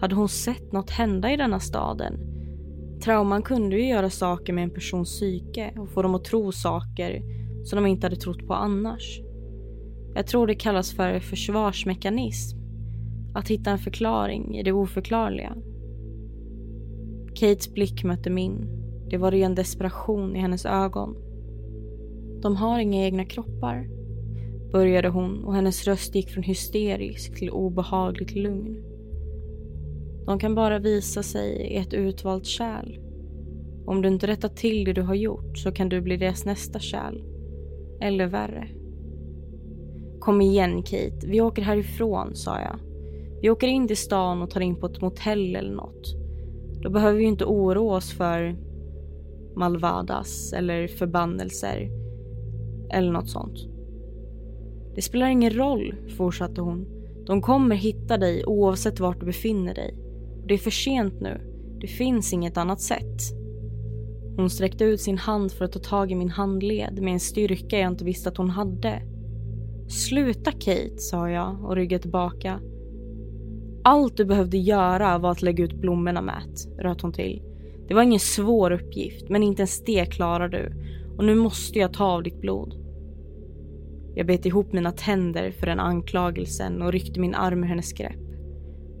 Hade 0.00 0.14
hon 0.14 0.28
sett 0.28 0.72
något 0.72 0.90
hända 0.90 1.32
i 1.32 1.36
denna 1.36 1.60
staden? 1.60 2.20
Trauman 3.04 3.42
kunde 3.42 3.76
ju 3.76 3.88
göra 3.88 4.10
saker 4.10 4.52
med 4.52 4.64
en 4.64 4.70
persons 4.70 5.08
psyke 5.08 5.74
och 5.78 5.88
få 5.88 6.02
dem 6.02 6.14
att 6.14 6.24
tro 6.24 6.52
saker 6.52 7.22
som 7.64 7.76
de 7.76 7.86
inte 7.86 8.06
hade 8.06 8.16
trott 8.16 8.46
på 8.46 8.54
annars. 8.54 9.20
Jag 10.14 10.26
tror 10.26 10.46
det 10.46 10.54
kallas 10.54 10.92
för 10.92 11.20
försvarsmekanism. 11.20 12.58
Att 13.34 13.48
hitta 13.48 13.70
en 13.70 13.78
förklaring 13.78 14.58
i 14.58 14.62
det 14.62 14.72
oförklarliga. 14.72 15.56
Kates 17.34 17.74
blick 17.74 18.04
mötte 18.04 18.30
min. 18.30 18.68
Det 19.10 19.18
var 19.18 19.30
ren 19.30 19.54
desperation 19.54 20.36
i 20.36 20.38
hennes 20.38 20.66
ögon. 20.66 21.16
De 22.42 22.56
har 22.56 22.78
inga 22.78 23.04
egna 23.04 23.24
kroppar, 23.24 23.88
började 24.72 25.08
hon 25.08 25.44
och 25.44 25.54
hennes 25.54 25.86
röst 25.86 26.14
gick 26.14 26.30
från 26.30 26.42
hysterisk 26.42 27.38
till 27.38 27.50
obehagligt 27.50 28.34
lugn. 28.34 28.84
De 30.26 30.38
kan 30.38 30.54
bara 30.54 30.78
visa 30.78 31.22
sig 31.22 31.52
i 31.52 31.76
ett 31.76 31.94
utvalt 31.94 32.46
kärl. 32.46 32.98
Om 33.86 34.02
du 34.02 34.08
inte 34.08 34.26
rättar 34.26 34.48
till 34.48 34.84
det 34.84 34.92
du 34.92 35.02
har 35.02 35.14
gjort 35.14 35.58
så 35.58 35.72
kan 35.72 35.88
du 35.88 36.00
bli 36.00 36.16
deras 36.16 36.44
nästa 36.44 36.78
kärl. 36.78 37.22
Eller 38.00 38.26
värre. 38.26 38.79
Kom 40.20 40.40
igen 40.40 40.82
Kate, 40.82 41.26
vi 41.26 41.40
åker 41.40 41.62
härifrån, 41.62 42.34
sa 42.34 42.60
jag. 42.60 42.78
Vi 43.42 43.50
åker 43.50 43.66
in 43.66 43.86
till 43.88 43.96
stan 43.96 44.42
och 44.42 44.50
tar 44.50 44.60
in 44.60 44.76
på 44.76 44.86
ett 44.86 45.00
motell 45.00 45.56
eller 45.56 45.74
något. 45.74 46.14
Då 46.82 46.90
behöver 46.90 47.18
vi 47.18 47.24
inte 47.24 47.44
oroa 47.44 47.96
oss 47.96 48.12
för 48.12 48.56
malvadas 49.56 50.52
eller 50.52 50.88
förbannelser 50.88 51.90
eller 52.90 53.12
något 53.12 53.28
sånt. 53.28 53.58
Det 54.94 55.02
spelar 55.02 55.26
ingen 55.26 55.50
roll, 55.50 55.94
fortsatte 56.16 56.60
hon. 56.60 56.86
De 57.26 57.42
kommer 57.42 57.76
hitta 57.76 58.18
dig 58.18 58.44
oavsett 58.46 59.00
vart 59.00 59.20
du 59.20 59.26
befinner 59.26 59.74
dig. 59.74 59.94
Det 60.46 60.54
är 60.54 60.58
för 60.58 60.70
sent 60.70 61.20
nu. 61.20 61.40
Det 61.80 61.86
finns 61.86 62.32
inget 62.32 62.56
annat 62.56 62.80
sätt. 62.80 63.20
Hon 64.36 64.50
sträckte 64.50 64.84
ut 64.84 65.00
sin 65.00 65.18
hand 65.18 65.52
för 65.52 65.64
att 65.64 65.72
ta 65.72 65.78
tag 65.78 66.12
i 66.12 66.14
min 66.14 66.30
handled 66.30 67.02
med 67.02 67.12
en 67.12 67.20
styrka 67.20 67.78
jag 67.78 67.92
inte 67.92 68.04
visste 68.04 68.28
att 68.28 68.36
hon 68.36 68.50
hade. 68.50 69.02
Sluta 69.90 70.52
Kate, 70.52 70.98
sa 70.98 71.30
jag 71.30 71.64
och 71.64 71.76
ryggade 71.76 72.02
tillbaka. 72.02 72.60
Allt 73.84 74.16
du 74.16 74.24
behövde 74.24 74.58
göra 74.58 75.18
var 75.18 75.30
att 75.30 75.42
lägga 75.42 75.64
ut 75.64 75.74
blommorna 75.74 76.22
Matt, 76.22 76.68
röt 76.78 77.00
hon 77.00 77.12
till. 77.12 77.42
Det 77.88 77.94
var 77.94 78.02
ingen 78.02 78.20
svår 78.20 78.70
uppgift, 78.70 79.28
men 79.28 79.42
inte 79.42 79.62
ens 79.62 79.84
det 79.84 80.04
klarar 80.04 80.48
du. 80.48 80.72
Och 81.16 81.24
nu 81.24 81.34
måste 81.34 81.78
jag 81.78 81.92
ta 81.92 82.04
av 82.04 82.22
ditt 82.22 82.40
blod. 82.40 82.74
Jag 84.14 84.26
bet 84.26 84.46
ihop 84.46 84.72
mina 84.72 84.92
tänder 84.92 85.50
för 85.50 85.66
den 85.66 85.80
anklagelsen 85.80 86.82
och 86.82 86.92
ryckte 86.92 87.20
min 87.20 87.34
arm 87.34 87.64
ur 87.64 87.68
hennes 87.68 87.92
grepp. 87.92 88.20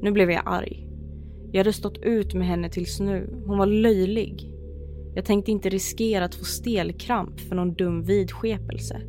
Nu 0.02 0.12
blev 0.12 0.30
jag 0.30 0.42
arg. 0.46 0.88
Jag 1.52 1.60
hade 1.60 1.72
stått 1.72 1.98
ut 1.98 2.34
med 2.34 2.46
henne 2.46 2.68
tills 2.68 3.00
nu. 3.00 3.42
Hon 3.46 3.58
var 3.58 3.66
löjlig. 3.66 4.52
Jag 5.14 5.24
tänkte 5.24 5.50
inte 5.50 5.68
riskera 5.68 6.24
att 6.24 6.34
få 6.34 6.44
stelkramp 6.44 7.40
för 7.40 7.56
någon 7.56 7.74
dum 7.74 8.02
vidskepelse. 8.02 9.02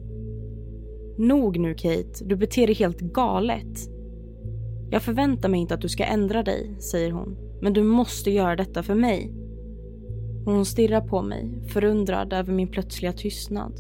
Nog 1.18 1.60
nu 1.60 1.74
Kate, 1.74 2.26
du 2.26 2.36
beter 2.36 2.68
dig 2.68 2.76
helt 2.76 3.00
galet. 3.00 3.90
Jag 4.92 5.02
förväntar 5.02 5.50
mig 5.50 5.60
inte 5.60 5.74
att 5.74 5.82
du 5.82 5.90
ska 5.90 6.04
ändra 6.04 6.44
dig, 6.44 6.76
säger 6.80 7.12
hon. 7.12 7.38
Men 7.62 7.74
du 7.74 7.84
måste 7.84 8.32
göra 8.32 8.56
detta 8.56 8.84
för 8.84 8.96
mig. 8.96 9.34
Hon 10.46 10.66
stirrar 10.66 11.02
på 11.02 11.22
mig, 11.22 11.64
förundrad 11.68 12.34
över 12.34 12.54
min 12.54 12.68
plötsliga 12.68 13.14
tystnad. 13.14 13.74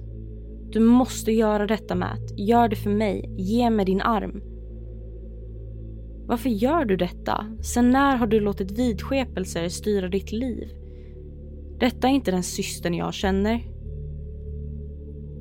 Du 0.72 0.80
måste 0.80 1.32
göra 1.32 1.68
detta 1.68 1.96
Matt. 1.96 2.40
Gör 2.40 2.68
det 2.68 2.76
för 2.76 2.90
mig. 2.90 3.36
Ge 3.38 3.70
mig 3.70 3.86
din 3.86 4.02
arm. 4.02 4.42
Varför 6.28 6.50
gör 6.50 6.86
du 6.86 6.98
detta? 6.98 7.46
Sen 7.62 7.92
när 7.92 8.16
har 8.16 8.28
du 8.28 8.40
låtit 8.40 8.72
vidskepelser 8.72 9.70
styra 9.70 10.08
ditt 10.08 10.32
liv? 10.32 10.70
Detta 11.80 12.08
är 12.08 12.12
inte 12.12 12.32
den 12.32 12.44
systern 12.44 12.94
jag 12.94 13.14
känner. 13.14 13.71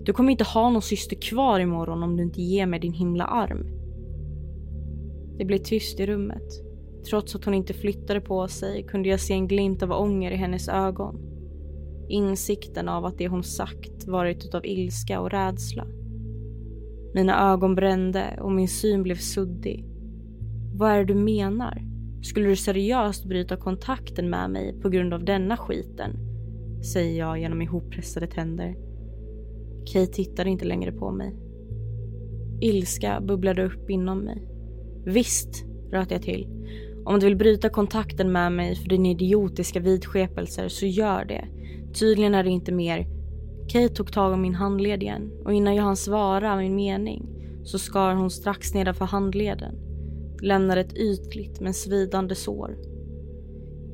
Du 0.05 0.13
kommer 0.13 0.33
inte 0.33 0.45
ha 0.45 0.71
någon 0.71 0.83
syster 0.83 1.17
kvar 1.17 1.61
imorgon 1.61 2.03
om 2.03 2.17
du 2.17 2.23
inte 2.23 2.43
ger 2.43 2.67
mig 2.67 2.81
din 2.81 2.93
himla 2.93 3.25
arm. 3.25 3.67
Det 5.39 5.45
blev 5.45 5.59
tyst 5.59 6.01
i 6.01 6.07
rummet. 6.07 6.71
Trots 7.11 7.35
att 7.35 7.45
hon 7.45 7.55
inte 7.55 7.75
flyttade 7.75 8.21
på 8.21 8.49
sig 8.49 8.83
kunde 8.83 9.09
jag 9.09 9.21
se 9.21 9.35
en 9.35 9.49
glimt 9.49 9.83
av 9.83 9.93
ånger 9.93 10.31
i 10.31 10.37
hennes 10.37 10.69
ögon. 10.69 11.21
Insikten 12.09 12.89
av 12.89 13.05
att 13.05 13.19
det 13.19 13.29
hon 13.29 13.43
sagt 13.43 14.07
varit 14.07 14.45
utav 14.45 14.67
ilska 14.67 15.21
och 15.21 15.31
rädsla. 15.31 15.87
Mina 17.15 17.53
ögon 17.53 17.75
brände 17.75 18.39
och 18.41 18.53
min 18.53 18.69
syn 18.69 19.03
blev 19.03 19.17
suddig. 19.17 19.85
Vad 20.75 20.91
är 20.91 20.99
det 20.99 21.05
du 21.05 21.15
menar? 21.15 21.83
Skulle 22.23 22.49
du 22.49 22.57
seriöst 22.57 23.25
bryta 23.25 23.57
kontakten 23.57 24.31
med 24.31 24.51
mig 24.51 24.81
på 24.81 24.89
grund 24.89 25.15
av 25.15 25.25
denna 25.25 25.57
skiten? 25.57 26.17
Säger 26.93 27.19
jag 27.19 27.41
genom 27.41 27.63
ihoppressade 27.63 28.27
tänder. 28.27 28.90
Kate 29.87 30.13
tittade 30.13 30.51
inte 30.51 30.65
längre 30.65 30.93
på 30.93 31.11
mig. 31.11 31.37
Ilska 32.61 33.21
bubblade 33.21 33.65
upp 33.65 33.91
inom 33.91 34.19
mig. 34.19 34.43
Visst, 35.05 35.65
röt 35.93 36.11
jag 36.11 36.23
till. 36.23 36.49
Om 37.05 37.21
du 37.21 37.27
vill 37.27 37.37
bryta 37.37 37.69
kontakten 37.69 38.33
med 38.33 38.53
mig 38.53 38.77
för 38.77 38.89
dina 38.89 39.09
idiotiska 39.09 39.81
vidskepelser 39.81 40.69
så 40.69 40.87
gör 40.87 41.25
det. 41.25 41.45
Tydligen 41.95 42.35
är 42.35 42.45
det 42.45 42.51
inte 42.51 42.73
mer. 42.73 43.07
Kate 43.69 43.95
tog 43.95 44.13
tag 44.13 44.33
om 44.33 44.43
min 44.43 44.55
handled 44.55 45.03
igen 45.03 45.31
och 45.45 45.53
innan 45.53 45.75
jag 45.75 45.83
hann 45.83 45.97
svara 45.97 46.57
min 46.57 46.75
mening 46.75 47.27
så 47.65 47.79
skar 47.79 48.15
hon 48.15 48.31
strax 48.31 48.75
nedanför 48.75 49.05
handleden. 49.05 49.75
Lämnade 50.43 50.81
ett 50.81 50.97
ytligt 50.97 51.61
men 51.61 51.75
svidande 51.75 52.35
sår. 52.35 52.77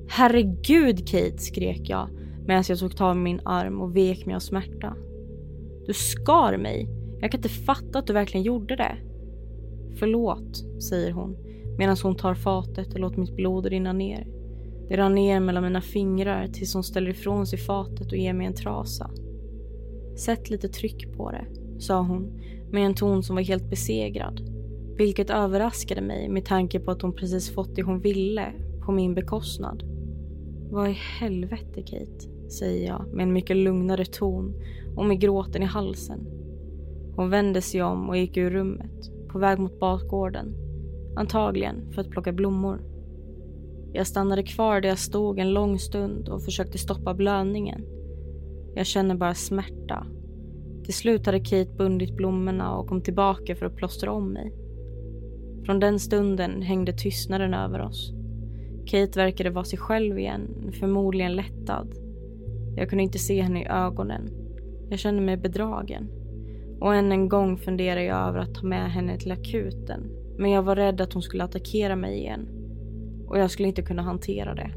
Herregud 0.08 1.08
Kate, 1.08 1.38
skrek 1.38 1.80
jag 1.84 2.08
medan 2.46 2.64
jag 2.68 2.78
tog 2.78 2.96
tag 2.96 3.16
i 3.16 3.18
min 3.18 3.40
arm 3.44 3.80
och 3.80 3.96
vek 3.96 4.26
mig 4.26 4.34
av 4.34 4.40
smärta. 4.40 4.96
Du 5.86 5.92
skar 5.92 6.56
mig. 6.56 6.88
Jag 7.20 7.30
kan 7.30 7.38
inte 7.38 7.48
fatta 7.48 7.98
att 7.98 8.06
du 8.06 8.12
verkligen 8.12 8.44
gjorde 8.44 8.76
det. 8.76 8.96
Förlåt, 9.98 10.82
säger 10.82 11.12
hon 11.12 11.36
medan 11.78 11.96
hon 12.02 12.16
tar 12.16 12.34
fatet 12.34 12.94
och 12.94 13.00
låter 13.00 13.20
mitt 13.20 13.36
blod 13.36 13.66
rinna 13.66 13.92
ner. 13.92 14.26
Det 14.88 14.96
rann 14.96 15.14
ner 15.14 15.40
mellan 15.40 15.62
mina 15.62 15.80
fingrar 15.80 16.46
tills 16.46 16.74
hon 16.74 16.84
ställer 16.84 17.10
ifrån 17.10 17.46
sig 17.46 17.58
fatet 17.58 18.12
och 18.12 18.18
ger 18.18 18.32
mig 18.32 18.46
en 18.46 18.54
trasa. 18.54 19.10
Sätt 20.16 20.50
lite 20.50 20.68
tryck 20.68 21.16
på 21.16 21.30
det, 21.30 21.46
sa 21.78 22.02
hon 22.02 22.40
med 22.70 22.86
en 22.86 22.94
ton 22.94 23.22
som 23.22 23.36
var 23.36 23.42
helt 23.42 23.70
besegrad. 23.70 24.40
Vilket 24.96 25.30
överraskade 25.30 26.00
mig 26.00 26.28
med 26.28 26.44
tanke 26.44 26.80
på 26.80 26.90
att 26.90 27.02
hon 27.02 27.12
precis 27.12 27.54
fått 27.54 27.76
det 27.76 27.82
hon 27.82 28.00
ville 28.00 28.52
på 28.86 28.92
min 28.92 29.14
bekostnad. 29.14 29.82
Vad 30.70 30.88
i 30.88 30.92
helvete 30.92 31.82
Kate, 31.82 32.28
säger 32.52 32.88
jag 32.88 33.12
med 33.12 33.22
en 33.22 33.32
mycket 33.32 33.56
lugnare 33.56 34.04
ton 34.04 34.54
och 34.96 35.04
med 35.04 35.20
gråten 35.20 35.62
i 35.62 35.66
halsen. 35.66 36.26
Hon 37.16 37.30
vände 37.30 37.60
sig 37.60 37.82
om 37.82 38.08
och 38.08 38.16
gick 38.16 38.36
ur 38.36 38.50
rummet, 38.50 39.10
på 39.28 39.38
väg 39.38 39.58
mot 39.58 39.80
bakgården. 39.80 40.54
Antagligen 41.16 41.92
för 41.92 42.00
att 42.00 42.10
plocka 42.10 42.32
blommor. 42.32 42.80
Jag 43.92 44.06
stannade 44.06 44.42
kvar 44.42 44.80
där 44.80 44.88
jag 44.88 44.98
stod 44.98 45.38
en 45.38 45.52
lång 45.52 45.78
stund 45.78 46.28
och 46.28 46.42
försökte 46.42 46.78
stoppa 46.78 47.14
blödningen. 47.14 47.84
Jag 48.74 48.86
känner 48.86 49.14
bara 49.14 49.34
smärta. 49.34 50.06
Till 50.84 50.94
slut 50.94 51.26
hade 51.26 51.40
Kate 51.40 51.74
bundit 51.76 52.16
blommorna 52.16 52.76
och 52.76 52.88
kom 52.88 53.00
tillbaka 53.02 53.56
för 53.56 53.66
att 53.66 53.76
plåstra 53.76 54.12
om 54.12 54.32
mig. 54.32 54.52
Från 55.64 55.80
den 55.80 56.00
stunden 56.00 56.62
hängde 56.62 56.92
tystnaden 56.92 57.54
över 57.54 57.80
oss. 57.80 58.12
Kate 58.86 59.18
verkade 59.18 59.50
vara 59.50 59.64
sig 59.64 59.78
själv 59.78 60.18
igen, 60.18 60.72
förmodligen 60.80 61.36
lättad. 61.36 62.05
Jag 62.76 62.88
kunde 62.88 63.04
inte 63.04 63.18
se 63.18 63.42
henne 63.42 63.62
i 63.62 63.66
ögonen. 63.66 64.30
Jag 64.90 64.98
kände 64.98 65.22
mig 65.22 65.36
bedragen. 65.36 66.08
Och 66.80 66.94
än 66.94 67.12
en 67.12 67.28
gång 67.28 67.58
funderade 67.58 68.04
jag 68.04 68.28
över 68.28 68.38
att 68.38 68.54
ta 68.54 68.66
med 68.66 68.92
henne 68.92 69.18
till 69.18 69.32
akuten. 69.32 70.10
Men 70.38 70.50
jag 70.50 70.62
var 70.62 70.76
rädd 70.76 71.00
att 71.00 71.12
hon 71.12 71.22
skulle 71.22 71.44
attackera 71.44 71.96
mig 71.96 72.18
igen. 72.18 72.48
Och 73.26 73.38
jag 73.38 73.50
skulle 73.50 73.68
inte 73.68 73.82
kunna 73.82 74.02
hantera 74.02 74.54
det. 74.54 74.70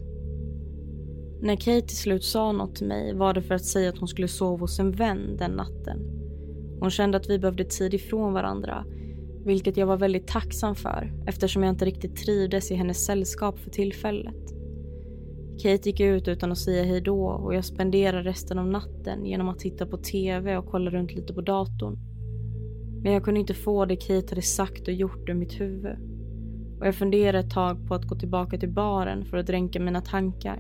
När 1.42 1.56
Kate 1.56 1.88
till 1.88 1.98
slut 1.98 2.24
sa 2.24 2.52
något 2.52 2.76
till 2.76 2.88
mig 2.88 3.14
var 3.14 3.34
det 3.34 3.42
för 3.42 3.56
att 3.56 3.66
säga 3.66 3.90
att 3.90 3.98
hon 3.98 4.08
skulle 4.08 4.28
sova 4.28 4.60
hos 4.60 4.80
en 4.80 4.92
vän 4.92 5.38
den 5.38 5.52
natten. 5.52 6.00
Hon 6.80 6.90
kände 6.90 7.18
att 7.18 7.30
vi 7.30 7.40
behövde 7.40 7.64
tid 7.64 7.94
ifrån 7.94 8.34
varandra 8.34 8.86
vilket 9.46 9.78
jag 9.78 9.88
var 9.88 9.98
väldigt 9.98 10.28
tacksam 10.28 10.76
för 10.76 11.14
eftersom 11.28 11.64
jag 11.64 11.70
inte 11.70 11.86
riktigt 11.86 12.16
trivdes 12.16 12.72
i 12.72 12.76
hennes 12.76 13.06
sällskap 13.06 13.60
för 13.60 13.70
tillfället. 13.70 14.59
Kate 15.62 15.90
gick 15.90 16.00
ut 16.00 16.28
utan 16.28 16.52
att 16.52 16.58
säga 16.58 16.84
hejdå 16.84 17.26
och 17.26 17.56
jag 17.56 17.66
spenderade 17.66 18.30
resten 18.30 18.60
av 18.60 18.68
natten 18.68 19.26
genom 19.26 19.50
att 19.50 19.60
titta 19.60 19.86
på 19.86 19.98
TV 19.98 20.58
och 20.58 20.66
kolla 20.72 20.92
runt 20.92 21.16
lite 21.16 21.34
på 21.34 21.42
datorn. 21.42 21.98
Men 23.04 23.14
jag 23.14 23.24
kunde 23.24 23.40
inte 23.40 23.54
få 23.54 23.86
det 23.86 23.96
Kate 23.96 24.28
hade 24.30 24.42
sagt 24.42 24.88
och 24.88 24.94
gjort 24.94 25.30
ur 25.30 25.34
mitt 25.34 25.60
huvud. 25.60 25.98
Och 26.80 26.88
jag 26.88 26.96
funderade 26.96 27.40
ett 27.40 27.52
tag 27.52 27.88
på 27.88 27.96
att 27.96 28.06
gå 28.06 28.16
tillbaka 28.16 28.58
till 28.58 28.70
baren 28.70 29.26
för 29.26 29.38
att 29.38 29.48
dränka 29.48 29.80
mina 29.80 30.02
tankar. 30.02 30.60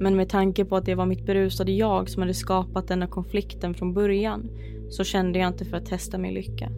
Men 0.00 0.16
med 0.16 0.28
tanke 0.28 0.64
på 0.64 0.76
att 0.76 0.86
det 0.86 0.94
var 0.94 1.06
mitt 1.06 1.26
berusade 1.26 1.72
jag 1.72 2.10
som 2.10 2.22
hade 2.22 2.34
skapat 2.34 2.88
denna 2.88 3.06
konflikten 3.06 3.74
från 3.74 3.94
början 3.94 4.50
så 4.90 5.04
kände 5.04 5.38
jag 5.38 5.48
inte 5.48 5.64
för 5.64 5.76
att 5.76 5.86
testa 5.86 6.18
min 6.18 6.34
lycka. 6.34 6.70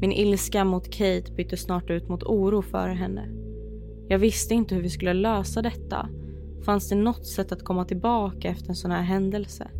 Min 0.00 0.12
ilska 0.12 0.64
mot 0.64 0.90
Kate 0.90 1.32
bytte 1.36 1.56
snart 1.56 1.90
ut 1.90 2.08
mot 2.08 2.22
oro 2.22 2.62
för 2.62 2.88
henne. 2.88 3.28
Jag 4.08 4.18
visste 4.18 4.54
inte 4.54 4.74
hur 4.74 4.82
vi 4.82 4.90
skulle 4.90 5.14
lösa 5.14 5.62
detta. 5.62 6.08
Fanns 6.64 6.88
det 6.88 6.94
något 6.94 7.26
sätt 7.26 7.52
att 7.52 7.64
komma 7.64 7.84
tillbaka 7.84 8.48
efter 8.48 8.68
en 8.68 8.76
sån 8.76 8.90
här 8.90 9.02
händelse? 9.02 9.70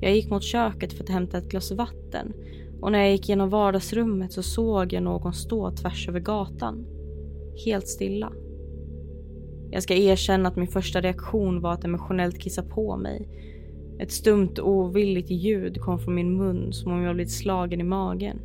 Jag 0.00 0.14
gick 0.14 0.30
mot 0.30 0.42
köket 0.42 0.92
för 0.92 1.04
att 1.04 1.10
hämta 1.10 1.38
ett 1.38 1.48
glas 1.48 1.72
vatten 1.72 2.32
och 2.80 2.92
när 2.92 2.98
jag 2.98 3.12
gick 3.12 3.28
genom 3.28 3.50
vardagsrummet 3.50 4.32
så 4.32 4.42
såg 4.42 4.92
jag 4.92 5.02
någon 5.02 5.32
stå 5.32 5.70
tvärs 5.70 6.08
över 6.08 6.20
gatan. 6.20 6.86
Helt 7.64 7.88
stilla. 7.88 8.32
Jag 9.70 9.82
ska 9.82 9.94
erkänna 9.94 10.48
att 10.48 10.56
min 10.56 10.68
första 10.68 11.00
reaktion 11.00 11.60
var 11.60 11.72
att 11.72 11.84
emotionellt 11.84 12.38
kissa 12.38 12.62
på 12.62 12.96
mig. 12.96 13.28
Ett 13.98 14.12
stumt 14.12 14.58
ovilligt 14.62 15.30
ljud 15.30 15.80
kom 15.80 15.98
från 15.98 16.14
min 16.14 16.36
mun 16.36 16.72
som 16.72 16.92
om 16.92 17.02
jag 17.02 17.14
blivit 17.14 17.32
slagen 17.32 17.80
i 17.80 17.84
magen. 17.84 18.40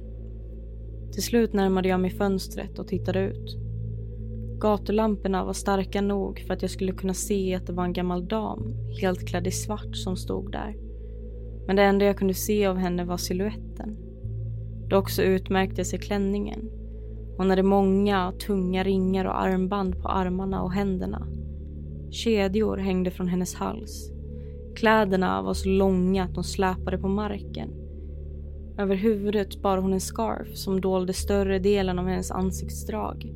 Till 1.12 1.24
slut 1.24 1.54
närmade 1.54 1.88
jag 1.88 2.00
mig 2.00 2.10
fönstret 2.10 2.80
och 2.80 2.88
tittade 2.88 3.20
ut. 3.20 3.63
Gatulamporna 4.64 5.44
var 5.44 5.54
starka 5.54 6.02
nog 6.02 6.40
för 6.40 6.54
att 6.54 6.62
jag 6.62 6.72
skulle 6.72 6.92
kunna 6.92 7.14
se 7.14 7.56
att 7.56 7.68
det 7.68 7.74
var 7.74 7.84
en 7.84 7.94
gammal 7.94 8.28
dam, 8.28 8.74
helt 9.02 9.28
klädd 9.28 9.48
i 9.48 9.52
svart, 9.52 9.96
som 9.96 10.16
stod 10.16 10.52
där. 10.52 10.76
Men 11.68 11.76
det 11.76 11.84
enda 11.84 12.06
jag 12.06 12.18
kunde 12.18 12.34
se 12.34 12.66
av 12.66 12.78
henne 12.78 13.06
var 13.06 13.18
siluetten. 13.18 13.98
Dock 14.90 15.10
så 15.10 15.22
utmärkte 15.22 15.86
sig 15.86 16.00
klänningen. 16.00 16.70
Hon 17.38 17.50
hade 17.50 17.64
många 17.64 18.32
tunga 18.32 18.84
ringar 18.84 19.26
och 19.26 19.42
armband 19.42 20.02
på 20.02 20.08
armarna 20.08 20.64
och 20.64 20.74
händerna. 20.74 21.28
Kedjor 22.12 22.78
hängde 22.78 23.12
från 23.12 23.28
hennes 23.28 23.56
hals. 23.56 24.12
Kläderna 24.76 25.42
var 25.42 25.54
så 25.54 25.70
långa 25.70 26.24
att 26.24 26.36
de 26.36 26.44
släpade 26.44 26.98
på 26.98 27.08
marken. 27.08 27.70
Över 28.78 28.96
huvudet 28.96 29.62
bar 29.62 29.78
hon 29.78 29.94
en 29.94 30.02
scarf 30.02 30.58
som 30.58 30.82
dolde 30.82 31.14
större 31.14 31.60
delen 31.60 32.00
av 32.00 32.08
hennes 32.08 32.32
ansiktsdrag. 32.32 33.34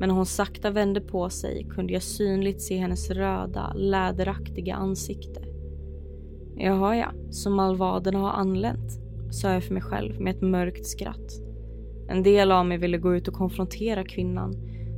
Men 0.00 0.08
när 0.08 0.16
hon 0.16 0.26
sakta 0.26 0.70
vände 0.70 1.00
på 1.00 1.30
sig 1.30 1.66
kunde 1.70 1.92
jag 1.92 2.02
synligt 2.02 2.62
se 2.62 2.76
hennes 2.76 3.10
röda, 3.10 3.72
läderaktiga 3.76 4.74
ansikte. 4.74 5.40
Jaha 6.56 6.96
ja, 6.96 7.12
så 7.30 7.50
malvaderna 7.50 8.18
har 8.18 8.30
anlänt, 8.30 9.00
sa 9.30 9.52
jag 9.52 9.64
för 9.64 9.74
mig 9.74 9.82
själv 9.82 10.20
med 10.20 10.36
ett 10.36 10.42
mörkt 10.42 10.86
skratt. 10.86 11.32
En 12.08 12.22
del 12.22 12.52
av 12.52 12.66
mig 12.66 12.78
ville 12.78 12.98
gå 12.98 13.16
ut 13.16 13.28
och 13.28 13.34
konfrontera 13.34 14.04
kvinnan, 14.04 14.54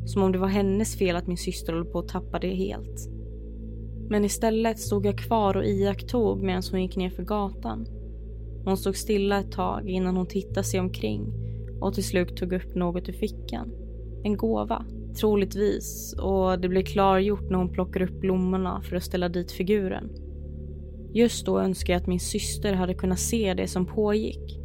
som 0.06 0.22
om 0.22 0.32
det 0.32 0.38
var 0.38 0.48
hennes 0.48 0.98
fel 0.98 1.16
att 1.16 1.26
min 1.26 1.36
syster 1.36 1.72
höll 1.72 1.84
på 1.84 1.98
att 1.98 2.08
tappa 2.08 2.38
det 2.38 2.54
helt. 2.54 3.08
Men 4.08 4.24
istället 4.24 4.78
stod 4.78 5.06
jag 5.06 5.18
kvar 5.18 5.56
och 5.56 5.64
iakttog 5.64 6.42
medan 6.42 6.62
hon 6.70 6.82
gick 6.82 6.96
ner 6.96 7.10
för 7.10 7.22
gatan. 7.22 7.86
Hon 8.64 8.76
stod 8.76 8.96
stilla 8.96 9.40
ett 9.40 9.52
tag 9.52 9.88
innan 9.88 10.16
hon 10.16 10.26
tittade 10.26 10.64
sig 10.64 10.80
omkring 10.80 11.32
och 11.80 11.94
till 11.94 12.04
slut 12.04 12.36
tog 12.36 12.52
upp 12.52 12.74
något 12.74 13.08
ur 13.08 13.12
fickan. 13.12 13.81
En 14.24 14.36
gåva, 14.36 14.84
troligtvis, 15.20 16.14
och 16.18 16.60
det 16.60 16.68
blir 16.68 16.82
klargjort 16.82 17.50
när 17.50 17.58
hon 17.58 17.72
plockar 17.72 18.02
upp 18.02 18.20
blommorna 18.20 18.82
för 18.82 18.96
att 18.96 19.02
ställa 19.02 19.28
dit 19.28 19.52
figuren. 19.52 20.10
Just 21.14 21.46
då 21.46 21.60
önskade 21.60 21.92
jag 21.92 22.00
att 22.00 22.06
min 22.06 22.20
syster 22.20 22.72
hade 22.72 22.94
kunnat 22.94 23.18
se 23.18 23.54
det 23.54 23.68
som 23.68 23.86
pågick. 23.86 24.58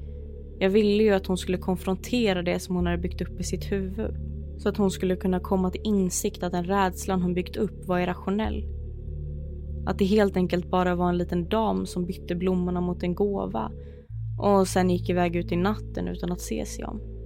Jag 0.60 0.70
ville 0.70 1.04
ju 1.04 1.14
att 1.14 1.28
hon 1.28 1.38
skulle 1.38 1.58
konfrontera 1.58 2.42
det 2.42 2.60
som 2.60 2.76
hon 2.76 2.86
hade 2.86 2.98
byggt 2.98 3.22
upp 3.22 3.40
i 3.40 3.44
sitt 3.44 3.72
huvud. 3.72 4.16
Så 4.58 4.70
att 4.70 4.78
hon 4.78 4.92
skulle 4.92 5.16
kunna 5.16 5.40
komma 5.40 5.72
till 5.72 5.82
insikt 5.84 6.44
att 6.44 6.52
den 6.52 6.64
rädslan 6.64 7.22
hon 7.22 7.34
byggt 7.34 7.58
upp 7.58 7.88
var 7.88 8.00
irrationell. 8.00 8.66
Att 9.86 10.00
det 10.00 10.06
helt 10.06 10.38
enkelt 10.38 10.70
bara 10.70 10.96
var 10.96 11.10
en 11.10 11.18
liten 11.18 11.50
dam 11.50 11.86
som 11.86 12.06
bytte 12.06 12.36
blommorna 12.36 12.82
mot 12.82 13.04
en 13.04 13.16
gåva 13.16 13.72
och 14.40 14.68
sen 14.68 14.90
gick 14.90 15.10
iväg 15.10 15.36
ut 15.36 15.52
i 15.52 15.56
natten 15.56 16.08
utan 16.08 16.32
att 16.32 16.42
se 16.42 16.66
sig 16.66 16.86
om. 16.86 17.17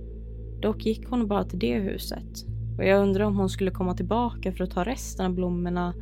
Dock 0.61 0.85
gick 0.85 1.09
hon 1.09 1.27
bara 1.27 1.43
till 1.43 1.59
det 1.59 1.79
huset 1.79 2.45
och 2.77 2.85
jag 2.85 3.01
undrar 3.01 3.25
om 3.25 3.35
hon 3.35 3.49
skulle 3.49 3.71
komma 3.71 3.93
tillbaka 3.93 4.51
för 4.51 4.63
att 4.63 4.71
ta 4.71 4.83
resten 4.83 5.25
av 5.25 5.33
blommorna 5.33 5.93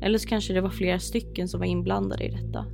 eller 0.00 0.18
så 0.18 0.28
kanske 0.28 0.52
det 0.52 0.60
var 0.60 0.70
flera 0.70 0.98
stycken 0.98 1.48
som 1.48 1.60
var 1.60 1.66
inblandade 1.66 2.24
i 2.24 2.30
detta. 2.30 2.66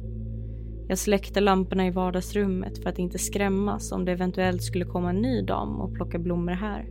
Jag 0.89 0.99
släckte 0.99 1.41
lamporna 1.41 1.87
i 1.87 1.91
vardagsrummet 1.91 2.83
för 2.83 2.91
att 2.91 2.99
inte 2.99 3.19
skrämmas 3.19 3.93
om 3.93 4.05
det 4.05 4.13
eventuellt 4.13 4.63
skulle 4.63 4.85
komma 4.85 5.11
en 5.11 5.17
ny 5.17 5.43
dam 5.43 5.81
och 5.81 5.95
plocka 5.95 6.19
blommor 6.19 6.53
här. 6.53 6.89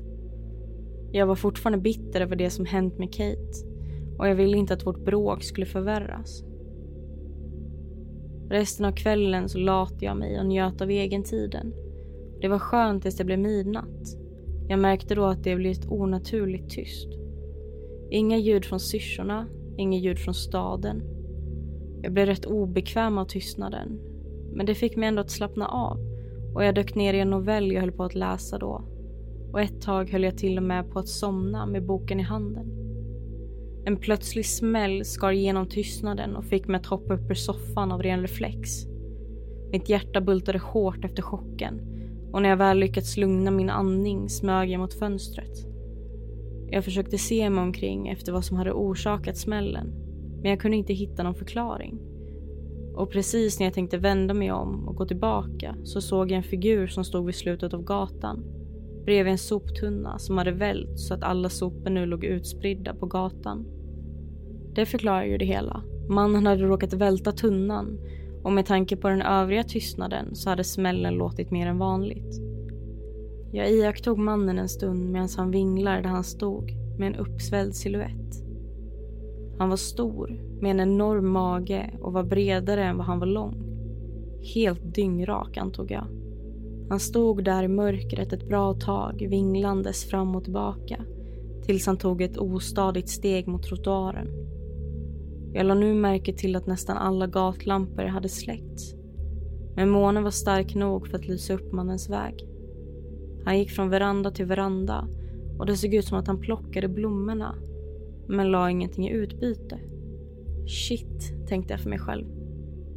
Jag 1.11 1.27
var 1.27 1.35
fortfarande 1.35 1.81
bitter 1.81 2.21
över 2.21 2.35
det 2.35 2.49
som 2.49 2.65
hänt 2.65 2.97
med 2.97 3.13
Kate 3.13 3.67
och 4.17 4.27
jag 4.27 4.35
ville 4.35 4.57
inte 4.57 4.73
att 4.73 4.85
vårt 4.85 5.05
bråk 5.05 5.43
skulle 5.43 5.65
förvärras. 5.65 6.43
Resten 8.49 8.85
av 8.85 8.91
kvällen 8.91 9.49
så 9.49 9.57
latade 9.57 10.05
jag 10.05 10.17
mig 10.17 10.39
och 10.39 10.45
njöt 10.45 10.81
av 10.81 10.91
egentiden. 10.91 11.73
Det 12.41 12.47
var 12.47 12.59
skönt 12.59 13.03
tills 13.03 13.17
det 13.17 13.23
blev 13.23 13.39
midnatt. 13.39 14.26
Jag 14.69 14.79
märkte 14.79 15.15
då 15.15 15.25
att 15.25 15.43
det 15.43 15.55
blivit 15.55 15.85
onaturligt 15.89 16.69
tyst. 16.69 17.07
Inga 18.09 18.37
ljud 18.37 18.65
från 18.65 18.79
syrsorna, 18.79 19.47
inga 19.77 19.97
ljud 19.97 20.19
från 20.19 20.33
staden. 20.33 21.03
Jag 22.01 22.13
blev 22.13 22.25
rätt 22.25 22.45
obekväm 22.45 23.17
av 23.17 23.25
tystnaden. 23.25 23.99
Men 24.53 24.65
det 24.65 24.75
fick 24.75 24.95
mig 24.95 25.09
ändå 25.09 25.21
att 25.21 25.31
slappna 25.31 25.67
av 25.67 25.97
och 26.55 26.63
jag 26.63 26.75
dök 26.75 26.95
ner 26.95 27.13
i 27.13 27.19
en 27.19 27.29
novell 27.29 27.71
jag 27.71 27.81
höll 27.81 27.91
på 27.91 28.03
att 28.03 28.15
läsa 28.15 28.57
då. 28.57 28.83
Och 29.51 29.61
ett 29.61 29.81
tag 29.81 30.09
höll 30.09 30.23
jag 30.23 30.37
till 30.37 30.57
och 30.57 30.63
med 30.63 30.89
på 30.89 30.99
att 30.99 31.07
somna 31.07 31.65
med 31.65 31.85
boken 31.85 32.19
i 32.19 32.23
handen. 32.23 32.71
En 33.85 33.97
plötslig 33.97 34.45
smäll 34.45 35.05
skar 35.05 35.31
igenom 35.31 35.67
tystnaden 35.67 36.35
och 36.35 36.45
fick 36.45 36.67
mig 36.67 36.79
att 36.79 36.85
hoppa 36.85 37.13
upp 37.13 37.31
ur 37.31 37.35
soffan 37.35 37.91
av 37.91 38.03
ren 38.03 38.21
reflex. 38.21 38.69
Mitt 39.71 39.89
hjärta 39.89 40.21
bultade 40.21 40.59
hårt 40.59 41.05
efter 41.05 41.21
chocken 41.21 41.96
och 42.31 42.41
när 42.41 42.49
jag 42.49 42.57
väl 42.57 42.79
lyckats 42.79 43.17
lugna 43.17 43.51
min 43.51 43.69
andning 43.69 44.29
smög 44.29 44.69
jag 44.69 44.79
mot 44.79 44.93
fönstret. 44.93 45.67
Jag 46.69 46.83
försökte 46.83 47.17
se 47.17 47.49
mig 47.49 47.63
omkring 47.63 48.07
efter 48.07 48.31
vad 48.31 48.45
som 48.45 48.57
hade 48.57 48.71
orsakat 48.71 49.37
smällen, 49.37 49.93
men 50.41 50.51
jag 50.51 50.59
kunde 50.59 50.77
inte 50.77 50.93
hitta 50.93 51.23
någon 51.23 51.35
förklaring. 51.35 51.99
Och 52.95 53.11
precis 53.11 53.59
när 53.59 53.65
jag 53.65 53.73
tänkte 53.73 53.97
vända 53.97 54.33
mig 54.33 54.51
om 54.51 54.87
och 54.87 54.95
gå 54.95 55.05
tillbaka 55.05 55.75
så 55.83 56.01
såg 56.01 56.31
jag 56.31 56.37
en 56.37 56.43
figur 56.43 56.87
som 56.87 57.03
stod 57.03 57.25
vid 57.25 57.35
slutet 57.35 57.73
av 57.73 57.83
gatan 57.83 58.43
bredvid 59.07 59.31
en 59.31 59.37
soptunna 59.37 60.19
som 60.19 60.37
hade 60.37 60.51
vält 60.51 60.99
så 60.99 61.13
att 61.13 61.23
alla 61.23 61.49
sopor 61.49 61.89
nu 61.89 62.05
låg 62.05 62.23
utspridda 62.23 62.93
på 62.93 63.05
gatan. 63.05 63.65
Det 64.75 64.85
förklarar 64.85 65.23
ju 65.23 65.37
det 65.37 65.45
hela. 65.45 65.83
Mannen 66.09 66.45
hade 66.45 66.63
råkat 66.63 66.93
välta 66.93 67.31
tunnan 67.31 67.99
och 68.43 68.51
med 68.51 68.65
tanke 68.65 68.95
på 68.95 69.09
den 69.09 69.21
övriga 69.21 69.63
tystnaden 69.63 70.35
så 70.35 70.49
hade 70.49 70.63
smällen 70.63 71.13
låtit 71.13 71.51
mer 71.51 71.67
än 71.67 71.77
vanligt. 71.77 72.41
Jag 73.51 73.71
iakttog 73.71 74.17
mannen 74.17 74.59
en 74.59 74.69
stund 74.69 75.11
medan 75.11 75.29
han 75.37 75.51
vinglade 75.51 76.01
där 76.01 76.09
han 76.09 76.23
stod 76.23 76.71
med 76.99 77.07
en 77.07 77.15
uppsvälld 77.15 77.75
siluett. 77.75 78.43
Han 79.57 79.69
var 79.69 79.77
stor 79.77 80.41
med 80.61 80.71
en 80.71 80.79
enorm 80.79 81.29
mage 81.29 81.93
och 82.01 82.13
var 82.13 82.23
bredare 82.23 82.83
än 82.83 82.97
vad 82.97 83.05
han 83.05 83.19
var 83.19 83.27
lång. 83.27 83.63
Helt 84.55 84.95
dyngrak 84.95 85.57
antog 85.57 85.91
jag. 85.91 86.07
Han 86.89 86.99
stod 86.99 87.43
där 87.43 87.63
i 87.63 87.67
mörkret 87.67 88.33
ett 88.33 88.47
bra 88.47 88.73
tag 88.73 89.27
vinglandes 89.29 90.05
fram 90.05 90.35
och 90.35 90.43
tillbaka 90.43 91.05
tills 91.63 91.85
han 91.85 91.97
tog 91.97 92.21
ett 92.21 92.37
ostadigt 92.37 93.09
steg 93.09 93.47
mot 93.47 93.63
trottoaren. 93.63 94.27
Jag 95.53 95.65
lade 95.65 95.79
nu 95.79 95.93
märke 95.93 96.33
till 96.33 96.55
att 96.55 96.67
nästan 96.67 96.97
alla 96.97 97.27
gatlampor 97.27 98.03
hade 98.03 98.29
släckts. 98.29 98.95
Men 99.75 99.89
månen 99.89 100.23
var 100.23 100.31
stark 100.31 100.75
nog 100.75 101.07
för 101.07 101.17
att 101.17 101.27
lysa 101.27 101.53
upp 101.53 101.71
mannens 101.71 102.09
väg. 102.09 102.47
Han 103.45 103.59
gick 103.59 103.71
från 103.71 103.89
veranda 103.89 104.31
till 104.31 104.45
veranda 104.45 105.07
och 105.59 105.65
det 105.65 105.77
såg 105.77 105.93
ut 105.93 106.05
som 106.05 106.17
att 106.17 106.27
han 106.27 106.39
plockade 106.39 106.87
blommorna 106.87 107.55
men 108.27 108.51
la 108.51 108.69
ingenting 108.69 109.07
i 109.07 109.11
utbyte. 109.11 109.79
Shit, 110.67 111.47
tänkte 111.47 111.73
jag 111.73 111.81
för 111.81 111.89
mig 111.89 111.99
själv. 111.99 112.25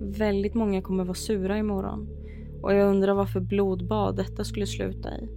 Väldigt 0.01 0.55
många 0.55 0.83
kommer 0.83 1.05
vara 1.05 1.15
sura 1.15 1.59
imorgon 1.59 2.09
och 2.63 2.75
jag 2.75 2.91
undrar 2.91 3.15
varför 3.15 3.41
blodbad 3.41 4.17
detta 4.17 4.45
skulle 4.45 4.67
sluta 4.67 5.09
i. 5.09 5.29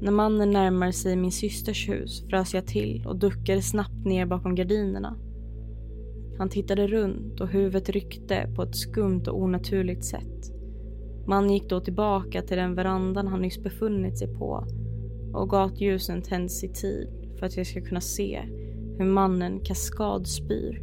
När 0.00 0.12
mannen 0.12 0.50
närmade 0.50 0.92
sig 0.92 1.16
min 1.16 1.32
systers 1.32 1.88
hus 1.88 2.24
frös 2.30 2.54
jag 2.54 2.66
till 2.66 3.04
och 3.06 3.16
duckade 3.16 3.62
snabbt 3.62 4.04
ner 4.04 4.26
bakom 4.26 4.54
gardinerna. 4.54 5.16
Han 6.38 6.48
tittade 6.48 6.86
runt 6.86 7.40
och 7.40 7.48
huvudet 7.48 7.88
ryckte 7.88 8.52
på 8.56 8.62
ett 8.62 8.76
skumt 8.76 9.22
och 9.28 9.40
onaturligt 9.40 10.04
sätt. 10.04 10.52
Mannen 11.26 11.50
gick 11.50 11.68
då 11.68 11.80
tillbaka 11.80 12.42
till 12.42 12.56
den 12.56 12.74
verandan 12.74 13.26
han 13.26 13.42
nyss 13.42 13.62
befunnit 13.62 14.18
sig 14.18 14.28
på 14.34 14.66
och 15.34 15.50
gatljusen 15.50 16.22
tänds 16.22 16.64
i 16.64 16.68
tid 16.68 17.08
för 17.38 17.46
att 17.46 17.56
jag 17.56 17.66
ska 17.66 17.80
kunna 17.80 18.00
se 18.00 18.40
hur 18.98 19.04
mannen 19.04 19.60
kaskadspyr. 19.60 20.82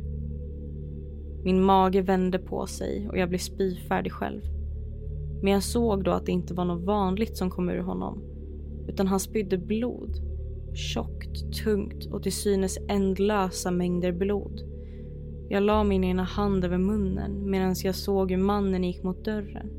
Min 1.44 1.63
mage 1.63 2.02
vände 2.02 2.39
på 2.39 2.65
sig 2.65 3.08
och 3.10 3.18
jag 3.18 3.30
blev 3.30 3.39
spyfärdig 3.39 4.12
själv. 4.12 4.41
Men 5.41 5.54
jag 5.54 5.63
såg 5.63 6.04
då 6.04 6.12
att 6.12 6.26
det 6.26 6.32
inte 6.32 6.54
var 6.54 6.65
något 6.65 6.84
vanligt 6.84 7.38
som 7.38 7.50
kom 7.50 7.70
ur 7.70 7.80
honom 7.80 8.24
utan 8.88 9.08
han 9.08 9.20
spydde 9.20 9.58
blod. 9.58 10.15
Tjockt, 10.74 11.63
tungt 11.63 12.06
och 12.06 12.24
till 12.24 12.34
synes 12.34 12.78
ändlösa 12.89 13.72
mängder 13.72 14.12
blod. 14.12 14.75
Jag 15.50 15.64
la 15.64 15.84
min 15.84 16.04
ena 16.04 16.24
hand 16.24 16.66
över 16.66 16.78
munnen 16.78 17.50
medan 17.50 17.76
jag 17.84 17.96
såg 17.96 18.32
hur 18.32 18.38
mannen 18.38 18.84
gick 18.84 19.04
mot 19.04 19.26
dörren. 19.26 19.70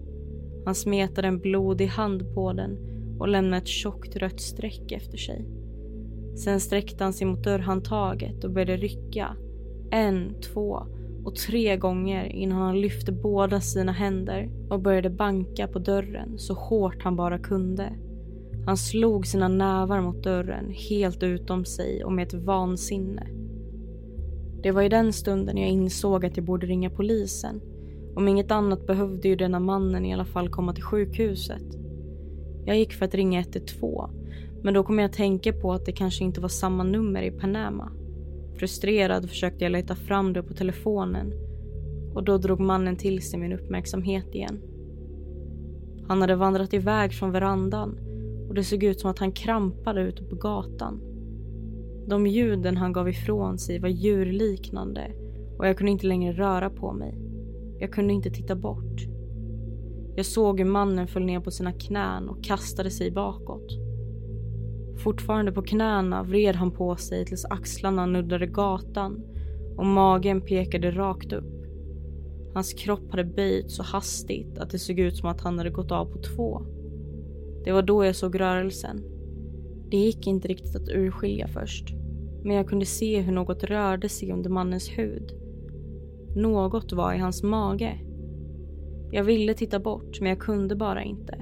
Han 0.65 0.75
smetade 0.75 1.29
en 1.29 1.39
blodig 1.39 1.87
hand 1.87 2.35
på 2.35 2.53
den 2.53 2.79
och 3.19 3.29
lämnade 3.29 3.57
ett 3.57 3.69
tjockt 3.69 4.17
rött 4.17 4.41
streck 4.41 4.93
efter 4.93 5.19
sig. 5.19 5.47
Sen 6.37 6.61
sträckte 6.61 7.05
han 7.05 7.13
sig 7.13 7.27
mot 7.27 7.45
dörrhandtaget 7.45 8.45
och 8.45 8.51
började 8.51 8.77
rycka. 8.77 9.37
En, 9.91 10.41
två 10.41 10.87
och 11.25 11.35
tre 11.35 11.77
gånger 11.77 12.25
innan 12.25 12.59
han 12.59 12.81
lyfte 12.81 13.13
båda 13.13 13.61
sina 13.61 13.93
händer 13.93 14.51
och 14.71 14.83
började 14.83 15.11
banka 15.11 15.69
på 15.69 15.79
dörren 15.79 16.39
så 16.39 16.55
hårt 16.55 17.03
han 17.03 17.17
bara 17.17 17.39
kunde. 17.39 17.93
Han 18.67 18.77
slog 18.77 19.27
sina 19.27 19.49
nävar 19.49 20.01
mot 20.01 20.23
dörren 20.23 20.71
helt 20.91 21.23
utom 21.23 21.65
sig 21.65 22.05
och 22.05 22.13
med 22.13 22.27
ett 22.27 22.35
vansinne. 22.35 23.27
Det 24.63 24.71
var 24.71 24.83
i 24.83 24.89
den 24.89 25.13
stunden 25.13 25.57
jag 25.57 25.71
insåg 25.71 26.25
att 26.25 26.37
jag 26.37 26.47
borde 26.47 26.67
ringa 26.67 26.91
polisen. 26.91 27.61
Om 28.17 28.29
inget 28.29 28.51
annat 28.51 28.87
behövde 28.87 29.29
ju 29.29 29.37
denna 29.37 29.61
mannen 29.61 30.05
i 30.05 30.15
alla 30.15 30.25
fall 30.25 30.49
komma 30.49 30.73
till 30.73 30.85
sjukhuset. 30.85 31.63
Jag 32.65 32.79
gick 32.79 32.93
för 32.93 33.05
att 33.05 33.15
ringa 33.15 33.41
112 33.41 34.11
men 34.63 34.75
då 34.75 34.83
kom 34.83 34.99
jag 34.99 35.09
att 35.09 35.17
tänka 35.17 35.53
på 35.53 35.73
att 35.73 35.85
det 35.85 35.93
kanske 35.93 36.25
inte 36.25 36.41
var 36.41 36.49
samma 36.49 36.83
nummer 36.83 37.23
i 37.23 37.31
Panama. 37.31 37.93
Frustrerad 38.59 39.29
försökte 39.29 39.65
jag 39.65 39.73
leta 39.73 39.95
fram 39.95 40.33
det 40.33 40.43
på 40.43 40.55
telefonen 40.55 41.33
och 42.15 42.25
då 42.25 42.39
drog 42.39 42.61
mannen 42.61 42.97
till 42.97 43.23
sig 43.23 43.41
min 43.41 43.53
uppmärksamhet 43.53 44.35
igen. 44.35 44.61
Han 46.09 46.21
hade 46.21 46.37
vandrat 46.37 46.75
iväg 46.75 47.13
från 47.13 47.33
verandan 47.33 47.99
och 48.49 48.55
det 48.55 48.65
såg 48.65 48.83
ut 48.83 49.01
som 49.01 49.11
att 49.11 49.19
han 49.19 49.33
krampade 49.33 50.03
ute 50.03 50.25
på 50.25 50.37
gatan. 50.37 51.01
De 52.09 52.27
ljuden 52.27 52.77
han 52.77 52.93
gav 52.93 53.09
ifrån 53.09 53.59
sig 53.59 53.79
var 53.79 53.89
djurliknande 53.89 55.13
och 55.59 55.67
jag 55.67 55.79
kunde 55.79 55.93
inte 55.93 56.07
längre 56.07 56.33
röra 56.33 56.71
på 56.71 56.93
mig. 56.93 57.19
Jag 57.79 57.93
kunde 57.93 58.15
inte 58.15 58.31
titta 58.31 58.55
bort. 58.55 59.03
Jag 60.17 60.27
såg 60.27 60.59
hur 60.59 60.67
mannen 60.67 61.07
föll 61.07 61.25
ner 61.25 61.41
på 61.41 61.51
sina 61.51 61.73
knän 61.73 62.29
och 62.29 62.45
kastade 62.45 62.91
sig 62.91 63.11
bakåt. 63.11 63.79
Fortfarande 64.97 65.53
på 65.53 65.63
knäna 65.63 66.23
vred 66.23 66.57
han 66.57 66.71
på 66.71 66.97
sig 66.97 67.25
tills 67.25 67.45
axlarna 67.45 68.07
nuddade 68.07 68.47
gatan 68.47 69.25
och 69.77 69.87
magen 69.87 70.41
pekade 70.41 70.91
rakt 70.91 71.33
upp. 71.33 71.57
Hans 72.55 72.73
kropp 72.73 73.11
hade 73.11 73.25
böjt 73.25 73.71
så 73.71 73.83
hastigt 73.83 74.59
att 74.59 74.71
det 74.71 74.79
såg 74.79 74.99
ut 74.99 75.17
som 75.17 75.29
att 75.29 75.41
han 75.41 75.59
hade 75.59 75.71
gått 75.71 75.93
av 75.93 76.07
på 76.07 76.19
två. 76.19 76.63
Det 77.65 77.73
var 77.73 77.83
då 77.83 78.05
jag 78.05 78.17
såg 78.17 78.41
rörelsen. 78.41 79.16
Det 79.91 79.97
gick 79.97 80.27
inte 80.27 80.49
riktigt 80.49 80.77
att 80.77 80.89
urskilja 80.89 81.49
först, 81.49 81.95
men 82.45 82.57
jag 82.57 82.69
kunde 82.69 82.87
se 82.87 83.21
hur 83.21 83.33
något 83.33 83.65
rörde 83.65 84.09
sig 84.09 84.33
under 84.33 84.51
mannens 84.51 84.89
hud. 84.89 85.33
Något 86.37 86.93
var 86.93 87.15
i 87.15 87.19
hans 87.19 87.43
mage. 87.43 88.01
Jag 89.11 89.25
ville 89.25 89.55
titta 89.55 89.79
bort, 89.79 90.21
men 90.21 90.29
jag 90.29 90.39
kunde 90.39 90.77
bara 90.77 91.03
inte. 91.03 91.39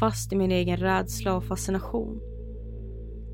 Fast 0.00 0.32
i 0.32 0.36
min 0.36 0.52
egen 0.52 0.76
rädsla 0.76 1.36
och 1.36 1.44
fascination. 1.44 2.20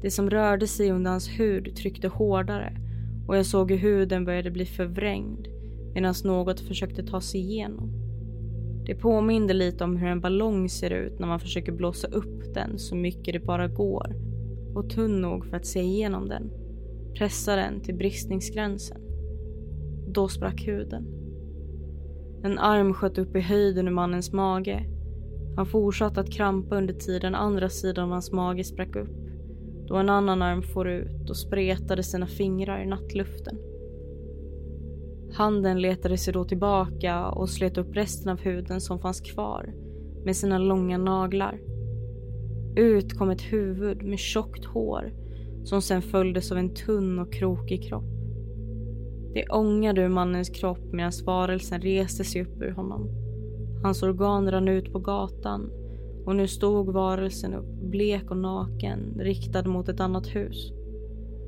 Det 0.03 0.11
som 0.11 0.31
rörde 0.31 0.67
sig 0.67 0.91
under 0.91 1.11
hans 1.11 1.29
hud 1.29 1.77
tryckte 1.77 2.09
hårdare 2.09 2.77
och 3.27 3.37
jag 3.37 3.47
såg 3.47 3.71
hur 3.71 3.79
huden 3.79 4.25
började 4.25 4.51
bli 4.51 4.67
förvrängd 4.67 5.49
medan 5.95 6.15
något 6.25 6.61
försökte 6.61 7.03
ta 7.03 7.21
sig 7.21 7.41
igenom. 7.41 7.93
Det 8.87 8.95
påminde 8.95 9.55
lite 9.55 9.85
om 9.85 9.97
hur 9.97 10.09
en 10.09 10.21
ballong 10.21 10.69
ser 10.69 10.91
ut 10.91 11.19
när 11.19 11.27
man 11.27 11.41
försöker 11.41 11.73
blåsa 11.73 12.09
upp 12.09 12.55
den 12.55 12.79
så 12.79 12.97
mycket 12.97 13.35
det 13.35 13.47
bara 13.47 13.69
går 13.69 14.22
och 14.75 14.91
tunn 14.91 15.21
nog 15.21 15.47
för 15.47 15.57
att 15.57 15.67
se 15.67 15.81
igenom 15.81 16.29
den. 16.29 16.51
Pressa 17.19 17.57
den 17.57 17.81
till 17.81 17.95
bristningsgränsen. 17.95 19.01
Då 20.09 20.29
sprack 20.29 20.67
huden. 20.67 21.07
En 22.43 22.59
arm 22.59 22.95
sköt 22.95 23.19
upp 23.19 23.37
i 23.37 23.41
höjden 23.41 23.89
ur 23.89 23.93
mannens 23.93 24.33
mage. 24.33 24.87
Han 25.57 25.67
fortsatte 25.67 26.21
att 26.21 26.33
krampa 26.33 26.77
under 26.77 26.95
tiden 26.95 27.35
andra 27.35 27.69
sidan 27.69 28.05
av 28.05 28.11
hans 28.11 28.33
mage 28.33 28.65
sprack 28.65 28.97
upp 28.97 29.23
då 29.93 29.99
en 29.99 30.11
annan 30.11 30.43
arm 30.43 30.63
for 30.63 30.89
ut 30.89 31.31
och 31.31 31.37
spretade 31.37 32.03
sina 32.03 32.27
fingrar 32.27 32.83
i 32.83 32.87
nattluften. 32.87 33.59
Handen 35.33 35.81
letade 35.81 36.19
sig 36.19 36.33
då 36.33 36.45
tillbaka 36.45 37.27
och 37.27 37.51
slet 37.51 37.79
upp 37.79 37.97
resten 37.97 38.29
av 38.29 38.41
huden 38.41 38.81
som 38.81 38.99
fanns 38.99 39.21
kvar 39.21 39.75
med 40.25 40.37
sina 40.37 40.59
långa 40.59 40.99
naglar. 40.99 41.61
Ut 42.77 43.19
kom 43.19 43.31
ett 43.31 43.53
huvud 43.53 44.03
med 44.03 44.19
tjockt 44.19 44.65
hår 44.65 45.13
som 45.65 45.83
sen 45.83 46.03
följdes 46.03 46.53
av 46.53 46.59
en 46.59 46.75
tunn 46.75 47.19
och 47.19 47.33
krokig 47.33 47.89
kropp. 47.89 48.13
Det 49.35 49.49
ångade 49.49 50.01
ur 50.01 50.09
mannens 50.09 50.51
kropp 50.51 50.93
medan 50.93 51.13
varelsen 51.27 51.81
reste 51.81 52.25
sig 52.25 52.43
upp 52.43 52.63
ur 52.63 52.71
honom. 52.71 53.09
Hans 53.83 54.03
organ 54.03 54.51
rann 54.51 54.69
ut 54.69 54.93
på 54.93 54.99
gatan 54.99 55.71
och 56.25 56.37
nu 56.37 56.49
stod 56.49 56.93
varelsen 56.93 57.55
upp, 57.55 57.91
blek 57.91 58.31
och 58.31 58.37
naken, 58.37 59.19
riktad 59.19 59.69
mot 59.69 59.89
ett 59.89 60.01
annat 60.01 60.27
hus. 60.27 60.73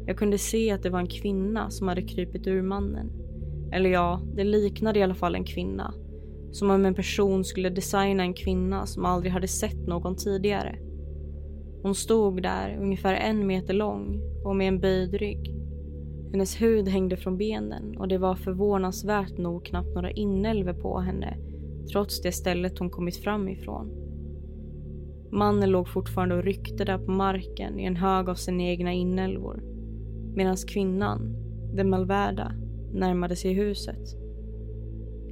Jag 0.06 0.18
kunde 0.18 0.38
se 0.38 0.70
att 0.70 0.82
det 0.82 0.90
var 0.90 0.98
en 0.98 1.06
kvinna 1.06 1.70
som 1.70 1.88
hade 1.88 2.02
krypit 2.02 2.46
ur 2.46 2.62
mannen. 2.62 3.12
Eller 3.72 3.90
ja, 3.90 4.20
det 4.34 4.44
liknade 4.44 4.98
i 4.98 5.02
alla 5.02 5.14
fall 5.14 5.34
en 5.34 5.44
kvinna. 5.44 5.94
Som 6.52 6.70
om 6.70 6.86
en 6.86 6.94
person 6.94 7.44
skulle 7.44 7.70
designa 7.70 8.22
en 8.22 8.34
kvinna 8.34 8.86
som 8.86 9.04
aldrig 9.04 9.32
hade 9.32 9.48
sett 9.48 9.86
någon 9.86 10.16
tidigare. 10.16 10.78
Hon 11.84 11.94
stod 11.94 12.42
där, 12.42 12.78
ungefär 12.80 13.14
en 13.14 13.46
meter 13.46 13.74
lång 13.74 14.20
och 14.44 14.56
med 14.56 14.68
en 14.68 14.80
böjd 14.80 15.14
rygg. 15.14 15.54
Hennes 16.30 16.62
hud 16.62 16.88
hängde 16.88 17.16
från 17.16 17.38
benen 17.38 17.96
och 17.98 18.08
det 18.08 18.18
var 18.18 18.34
förvånansvärt 18.34 19.38
nog 19.38 19.64
knappt 19.64 19.94
några 19.94 20.10
inälvor 20.10 20.72
på 20.72 20.98
henne 20.98 21.38
trots 21.92 22.22
det 22.22 22.32
stället 22.32 22.78
hon 22.78 22.90
kommit 22.90 23.16
fram 23.16 23.48
ifrån. 23.48 23.90
Mannen 25.32 25.70
låg 25.70 25.88
fortfarande 25.88 26.34
och 26.34 26.42
ryckte 26.42 26.84
där 26.84 26.98
på 26.98 27.10
marken 27.10 27.80
i 27.80 27.84
en 27.84 27.96
hög 27.96 28.28
av 28.28 28.34
sina 28.34 28.62
egna 28.62 28.92
inälvor. 28.92 29.62
Medan 30.34 30.56
kvinnan, 30.56 31.36
den 31.74 31.90
malvärda, 31.90 32.52
närmade 32.92 33.36
sig 33.36 33.52
huset. 33.52 34.16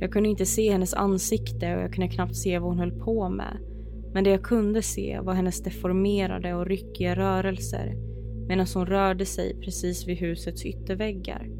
Jag 0.00 0.12
kunde 0.12 0.28
inte 0.28 0.46
se 0.46 0.72
hennes 0.72 0.94
ansikte 0.94 1.76
och 1.76 1.82
jag 1.82 1.92
kunde 1.92 2.14
knappt 2.14 2.36
se 2.36 2.58
vad 2.58 2.70
hon 2.70 2.78
höll 2.78 3.00
på 3.00 3.28
med. 3.28 3.71
Men 4.12 4.24
det 4.24 4.30
jag 4.30 4.42
kunde 4.42 4.82
se 4.82 5.20
var 5.20 5.34
hennes 5.34 5.62
deformerade 5.62 6.54
och 6.54 6.66
ryckiga 6.66 7.16
rörelser 7.16 7.94
medan 8.48 8.66
hon 8.74 8.86
rörde 8.86 9.24
sig 9.24 9.60
precis 9.60 10.08
vid 10.08 10.18
husets 10.18 10.66
ytterväggar. 10.66 11.50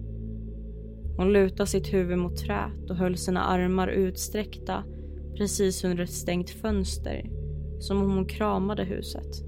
Hon 1.17 1.33
lutade 1.33 1.67
sitt 1.67 1.93
huvud 1.93 2.19
mot 2.19 2.37
trät 2.37 2.91
och 2.91 2.97
höll 2.97 3.17
sina 3.17 3.43
armar 3.43 3.89
utsträckta 3.89 4.85
precis 5.37 5.85
under 5.85 6.05
ett 6.05 6.11
stängt 6.11 6.51
fönster 6.51 7.31
som 7.79 8.03
om 8.03 8.11
hon 8.11 8.27
kramade 8.27 8.85
huset. 8.85 9.45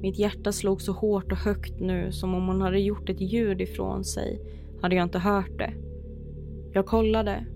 Mitt 0.00 0.18
hjärta 0.18 0.52
slog 0.52 0.82
så 0.82 0.92
hårt 0.92 1.32
och 1.32 1.38
högt 1.38 1.80
nu 1.80 2.12
som 2.12 2.34
om 2.34 2.46
hon 2.46 2.60
hade 2.60 2.80
gjort 2.80 3.08
ett 3.08 3.20
ljud 3.20 3.60
ifrån 3.60 4.04
sig 4.04 4.40
hade 4.82 4.94
jag 4.96 5.02
inte 5.02 5.18
hört 5.18 5.58
det. 5.58 5.72
Jag 6.72 6.86
kollade, 6.86 7.46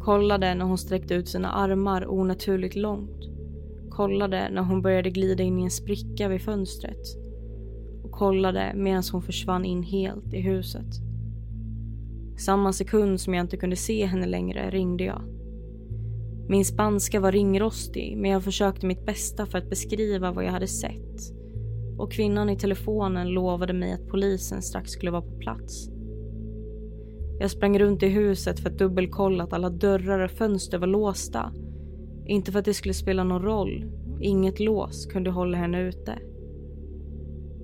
kollade 0.00 0.54
när 0.54 0.64
hon 0.64 0.78
sträckte 0.78 1.14
ut 1.14 1.28
sina 1.28 1.50
armar 1.50 2.10
onaturligt 2.10 2.76
långt. 2.76 3.29
Kollade 4.00 4.48
när 4.50 4.62
hon 4.62 4.82
började 4.82 5.10
glida 5.10 5.42
in 5.42 5.58
i 5.58 5.62
en 5.62 5.70
spricka 5.70 6.28
vid 6.28 6.42
fönstret. 6.42 7.16
Och 8.04 8.10
kollade 8.10 8.72
medan 8.74 9.02
hon 9.12 9.22
försvann 9.22 9.64
in 9.64 9.82
helt 9.82 10.34
i 10.34 10.40
huset. 10.40 10.86
Samma 12.38 12.72
sekund 12.72 13.20
som 13.20 13.34
jag 13.34 13.44
inte 13.44 13.56
kunde 13.56 13.76
se 13.76 14.06
henne 14.06 14.26
längre 14.26 14.70
ringde 14.70 15.04
jag. 15.04 15.22
Min 16.48 16.64
spanska 16.64 17.20
var 17.20 17.32
ringrostig 17.32 18.16
men 18.16 18.30
jag 18.30 18.44
försökte 18.44 18.86
mitt 18.86 19.06
bästa 19.06 19.46
för 19.46 19.58
att 19.58 19.70
beskriva 19.70 20.32
vad 20.32 20.44
jag 20.44 20.52
hade 20.52 20.68
sett. 20.68 21.20
Och 21.98 22.12
kvinnan 22.12 22.50
i 22.50 22.56
telefonen 22.56 23.28
lovade 23.28 23.72
mig 23.72 23.92
att 23.92 24.08
polisen 24.08 24.62
strax 24.62 24.90
skulle 24.90 25.10
vara 25.10 25.22
på 25.22 25.38
plats. 25.38 25.90
Jag 27.40 27.50
sprang 27.50 27.78
runt 27.78 28.02
i 28.02 28.08
huset 28.08 28.60
för 28.60 28.70
att 28.70 28.78
dubbelkolla 28.78 29.44
att 29.44 29.52
alla 29.52 29.70
dörrar 29.70 30.24
och 30.24 30.30
fönster 30.30 30.78
var 30.78 30.86
låsta. 30.86 31.52
Inte 32.26 32.52
för 32.52 32.58
att 32.58 32.64
det 32.64 32.74
skulle 32.74 32.94
spela 32.94 33.24
någon 33.24 33.42
roll. 33.42 33.84
Inget 34.20 34.60
lås 34.60 35.06
kunde 35.06 35.30
hålla 35.30 35.58
henne 35.58 35.80
ute. 35.80 36.18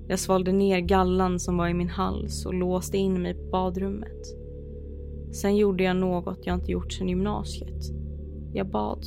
Jag 0.09 0.19
svalde 0.19 0.53
ner 0.53 0.81
gallan 0.81 1.41
som 1.41 1.57
var 1.57 1.69
i 1.69 1.75
min 1.75 1.89
hals 1.89 2.47
och 2.47 2.55
låste 2.55 2.99
in 2.99 3.23
mig 3.23 3.35
på 3.35 3.51
badrummet. 3.51 4.27
Sen 5.33 5.57
gjorde 5.57 5.85
jag 5.85 5.97
något 5.97 6.47
jag 6.47 6.55
inte 6.55 6.73
gjort 6.73 6.93
sedan 6.93 7.09
gymnasiet. 7.09 7.85
Jag 8.53 8.71
bad. 8.71 9.07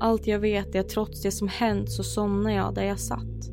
Allt 0.00 0.26
jag 0.26 0.38
vet 0.38 0.74
är 0.74 0.80
att 0.80 0.88
trots 0.88 1.22
det 1.22 1.30
som 1.30 1.48
hänt 1.48 1.90
så 1.90 2.02
somnade 2.02 2.54
jag 2.54 2.74
där 2.74 2.84
jag 2.84 2.98
satt. 3.00 3.50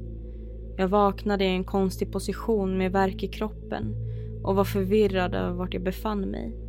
Jag 0.78 0.88
vaknade 0.88 1.45
i 1.45 1.48
en 1.48 1.63
konstig 1.63 2.12
position 2.12 2.78
med 2.78 2.91
värk 2.91 3.24
i 3.24 3.28
kroppen 3.28 3.95
och 4.43 4.56
var 4.56 4.63
förvirrad 4.63 5.36
över 5.36 5.54
vart 5.54 5.74
jag 5.74 5.84
befann 5.84 6.22
mig. 6.22 6.69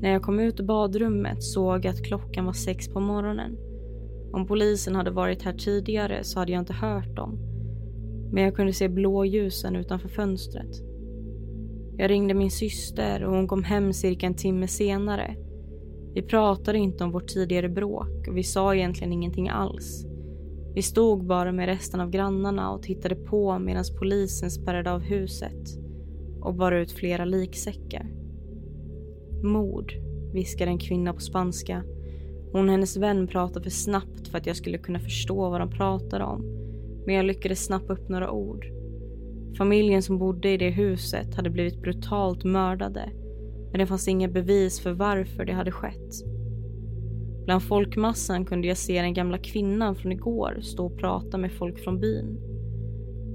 När 0.00 0.10
jag 0.12 0.22
kom 0.22 0.40
ut 0.40 0.60
ur 0.60 0.64
badrummet 0.64 1.42
såg 1.42 1.84
jag 1.84 1.92
att 1.92 2.04
klockan 2.04 2.44
var 2.44 2.52
sex 2.52 2.88
på 2.88 3.00
morgonen. 3.00 3.56
Om 4.32 4.46
polisen 4.46 4.94
hade 4.94 5.10
varit 5.10 5.42
här 5.42 5.52
tidigare 5.52 6.24
så 6.24 6.38
hade 6.38 6.52
jag 6.52 6.62
inte 6.62 6.72
hört 6.72 7.16
dem. 7.16 7.38
Men 8.32 8.44
jag 8.44 8.56
kunde 8.56 8.72
se 8.72 8.88
blåljusen 8.88 9.76
utanför 9.76 10.08
fönstret. 10.08 10.82
Jag 11.96 12.10
ringde 12.10 12.34
min 12.34 12.50
syster 12.50 13.24
och 13.24 13.34
hon 13.34 13.48
kom 13.48 13.64
hem 13.64 13.92
cirka 13.92 14.26
en 14.26 14.34
timme 14.34 14.68
senare. 14.68 15.36
Vi 16.14 16.22
pratade 16.22 16.78
inte 16.78 17.04
om 17.04 17.12
vårt 17.12 17.28
tidigare 17.28 17.68
bråk 17.68 18.28
och 18.28 18.36
vi 18.36 18.42
sa 18.42 18.74
egentligen 18.74 19.12
ingenting 19.12 19.48
alls. 19.48 20.06
Vi 20.74 20.82
stod 20.82 21.26
bara 21.26 21.52
med 21.52 21.66
resten 21.66 22.00
av 22.00 22.10
grannarna 22.10 22.70
och 22.70 22.82
tittade 22.82 23.14
på 23.14 23.58
medan 23.58 23.84
polisen 23.98 24.50
spärrade 24.50 24.92
av 24.92 25.00
huset 25.00 25.78
och 26.40 26.54
bar 26.54 26.72
ut 26.72 26.92
flera 26.92 27.24
liksäckar. 27.24 28.19
Mord, 29.42 29.92
viskade 30.32 30.70
en 30.70 30.78
kvinna 30.78 31.12
på 31.12 31.20
spanska. 31.20 31.84
Hon 32.52 32.64
och 32.64 32.70
hennes 32.70 32.96
vän 32.96 33.26
pratade 33.26 33.62
för 33.62 33.70
snabbt 33.70 34.28
för 34.28 34.38
att 34.38 34.46
jag 34.46 34.56
skulle 34.56 34.78
kunna 34.78 35.00
förstå 35.00 35.50
vad 35.50 35.60
de 35.60 35.70
pratade 35.70 36.24
om. 36.24 36.44
Men 37.06 37.14
jag 37.14 37.24
lyckades 37.24 37.64
snappa 37.64 37.92
upp 37.92 38.08
några 38.08 38.30
ord. 38.30 38.66
Familjen 39.58 40.02
som 40.02 40.18
bodde 40.18 40.50
i 40.50 40.56
det 40.56 40.70
huset 40.70 41.34
hade 41.34 41.50
blivit 41.50 41.82
brutalt 41.82 42.44
mördade. 42.44 43.10
Men 43.70 43.80
det 43.80 43.86
fanns 43.86 44.08
inga 44.08 44.28
bevis 44.28 44.80
för 44.80 44.92
varför 44.92 45.44
det 45.44 45.52
hade 45.52 45.72
skett. 45.72 46.14
Bland 47.44 47.62
folkmassan 47.62 48.44
kunde 48.44 48.68
jag 48.68 48.76
se 48.76 49.02
den 49.02 49.14
gamla 49.14 49.38
kvinnan 49.38 49.96
från 49.96 50.12
igår 50.12 50.58
stå 50.62 50.86
och 50.86 50.98
prata 50.98 51.38
med 51.38 51.52
folk 51.52 51.78
från 51.78 52.00
byn. 52.00 52.38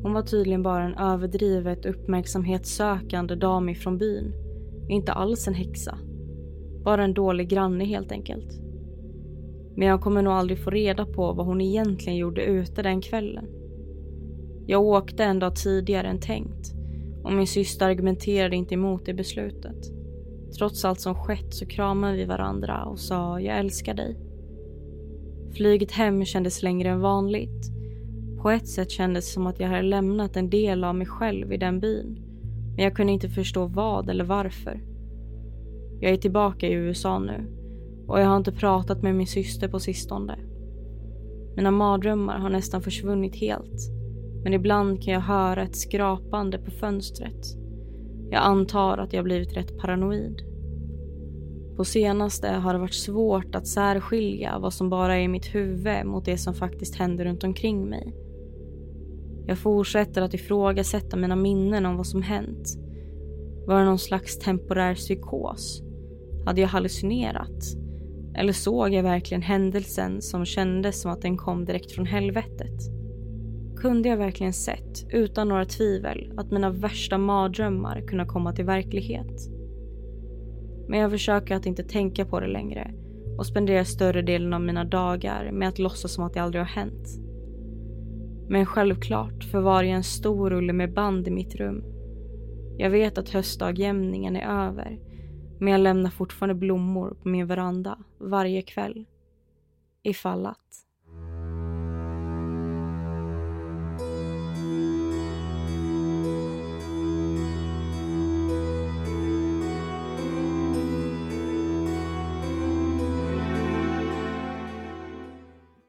Hon 0.04 0.13
var 0.13 0.22
tydligen 0.22 0.63
bara 0.63 0.84
en 0.84 0.98
överdrivet 0.98 1.86
uppmärksamhetssökande 1.86 3.36
dam 3.36 3.70
ifrån 3.70 3.98
byn. 3.98 4.45
Inte 4.88 5.13
alls 5.13 5.48
en 5.48 5.54
häxa. 5.54 5.98
Bara 6.84 7.04
en 7.04 7.13
dålig 7.13 7.50
granne 7.50 7.86
helt 7.86 8.12
enkelt. 8.12 8.60
Men 9.76 9.88
jag 9.88 10.02
kommer 10.02 10.21
nog 10.21 10.34
aldrig 10.34 10.60
få 10.63 10.69
reda 10.69 11.06
på 11.06 11.34
vad 11.34 11.45
hon 11.45 11.62
egentligen 11.62 12.17
gjorde 12.17 12.45
ute 12.45 12.82
den 12.82 13.02
kvällen. 13.02 13.45
Jag 14.67 14.84
åkte 14.84 15.24
en 15.24 15.39
dag 15.39 15.56
tidigare 15.56 16.08
än 16.08 16.19
tänkt 16.19 16.76
och 17.24 17.34
min 17.34 17.48
syster 17.48 17.86
argumenterade 17.86 18.56
inte 18.56 18.74
emot 18.74 19.06
det 19.06 19.13
beslutet. 19.13 19.91
Trots 20.58 20.86
allt 20.86 21.00
som 21.00 21.15
skett 21.15 21.54
så 21.54 21.65
kramade 21.65 22.17
vi 22.17 22.26
varandra 22.26 22.86
och 22.86 23.00
sa 23.00 23.39
jag 23.39 23.60
älskar 23.60 23.93
dig. 23.93 24.17
Flyget 25.54 25.91
hem 25.91 26.26
kändes 26.26 26.63
längre 26.63 26.89
än 26.89 27.00
vanligt. 27.00 27.71
På 28.41 28.50
ett 28.50 28.67
sätt 28.67 28.91
kändes 28.91 29.26
det 29.26 29.32
som 29.32 29.48
att 29.48 29.60
jag 29.60 29.67
hade 29.67 29.82
lämnat 29.82 30.36
en 30.36 30.50
del 30.50 30.84
av 30.84 30.95
mig 30.95 31.08
själv 31.08 31.54
i 31.54 31.58
den 31.58 31.80
byn. 31.80 32.19
Men 32.76 32.84
jag 32.84 32.96
kunde 32.96 33.14
inte 33.14 33.30
förstå 33.30 33.66
vad 33.66 34.10
eller 34.10 34.24
varför. 34.24 34.82
Jag 36.00 36.12
är 36.12 36.18
tillbaka 36.18 36.68
i 36.68 36.74
USA 36.74 37.20
nu 37.20 37.52
och 38.08 38.20
jag 38.20 38.28
har 38.28 38.38
inte 38.38 38.52
pratat 38.52 39.02
med 39.02 39.16
min 39.16 39.28
syster 39.28 39.68
på 39.68 39.80
sistone. 39.80 40.40
Mina 41.56 41.72
mardrömmar 41.72 42.40
har 42.40 42.50
nästan 42.50 42.82
försvunnit 42.82 43.36
helt. 43.36 43.92
Men 44.44 44.54
ibland 44.54 45.04
kan 45.04 45.14
jag 45.14 45.22
höra 45.22 45.64
ett 45.64 45.76
skrapande 45.76 46.58
på 46.58 46.72
fönstret. 46.72 47.46
Jag 48.30 48.42
antar 48.42 48.98
att 48.98 49.14
jag 49.14 49.24
blivit 49.24 49.58
rätt 49.58 49.78
paranoid. 49.78 50.42
På 51.76 51.86
senaste 51.86 52.48
har 52.48 52.74
det 52.74 52.80
varit 52.80 52.94
svårt 52.94 53.56
att 53.56 53.68
särskilja 53.68 54.60
vad 54.60 54.74
som 54.74 54.90
bara 54.90 55.16
är 55.16 55.22
i 55.22 55.28
mitt 55.28 55.56
huvud 55.56 56.06
mot 56.06 56.26
det 56.26 56.38
som 56.38 56.54
faktiskt 56.54 56.96
händer 56.96 57.26
runt 57.26 57.44
omkring 57.44 57.90
mig. 57.90 58.25
Jag 59.48 59.58
fortsätter 59.58 60.22
att 60.22 60.34
ifrågasätta 60.34 61.18
mina 61.18 61.36
minnen 61.36 61.86
om 61.86 61.98
vad 61.98 62.08
som 62.08 62.22
hänt. 62.22 62.78
Var 63.68 63.80
det 63.80 63.86
någon 63.86 64.00
slags 64.00 64.40
temporär 64.40 64.96
psykos? 64.96 65.84
Hade 66.46 66.62
jag 66.62 66.68
hallucinerat? 66.68 67.64
Eller 68.36 68.54
såg 68.54 68.94
jag 68.94 69.04
verkligen 69.04 69.42
händelsen 69.42 70.22
som 70.22 70.46
kändes 70.46 71.02
som 71.02 71.12
att 71.12 71.22
den 71.22 71.38
kom 71.38 71.66
direkt 71.66 71.92
från 71.92 72.06
helvetet? 72.06 72.80
Kunde 73.78 74.10
jag 74.10 74.18
verkligen 74.18 74.54
sett, 74.54 75.06
utan 75.10 75.50
några 75.50 75.66
tvivel, 75.66 76.34
att 76.38 76.52
mina 76.52 76.70
värsta 76.70 77.18
mardrömmar 77.18 78.02
kunde 78.08 78.26
komma 78.26 78.54
till 78.54 78.66
verklighet? 78.66 79.50
Men 80.88 81.00
jag 81.00 81.12
försöker 81.12 81.56
att 81.56 81.66
inte 81.66 81.84
tänka 81.84 82.26
på 82.26 82.40
det 82.40 82.48
längre 82.48 82.94
och 83.38 83.46
spenderar 83.46 83.84
större 83.84 84.22
delen 84.22 84.54
av 84.54 84.62
mina 84.62 84.84
dagar 84.84 85.52
med 85.52 85.70
att 85.70 85.80
låtsas 85.80 86.14
som 86.14 86.24
att 86.24 86.34
det 86.34 86.40
aldrig 86.40 86.62
har 86.62 86.70
hänt. 86.70 87.08
Men 88.50 88.66
självklart 88.66 89.44
förvarar 89.44 89.84
jag 89.84 89.96
en 89.96 90.04
stor 90.04 90.50
rulle 90.50 90.74
med 90.74 90.94
band 90.94 91.28
i 91.28 91.32
mitt 91.32 91.56
rum. 91.56 91.84
Jag 92.78 92.90
vet 92.90 93.18
att 93.18 93.30
höstdagjämningen 93.30 94.36
är 94.36 94.68
över 94.68 95.00
men 95.60 95.72
jag 95.72 95.82
lämnar 95.82 96.10
fortfarande 96.10 96.56
blommor 96.56 97.18
på 97.24 97.30
min 97.30 97.48
veranda 97.48 98.00
varje 98.18 98.62
kväll. 98.62 99.06
Ifall 100.04 100.46
att. 100.46 100.85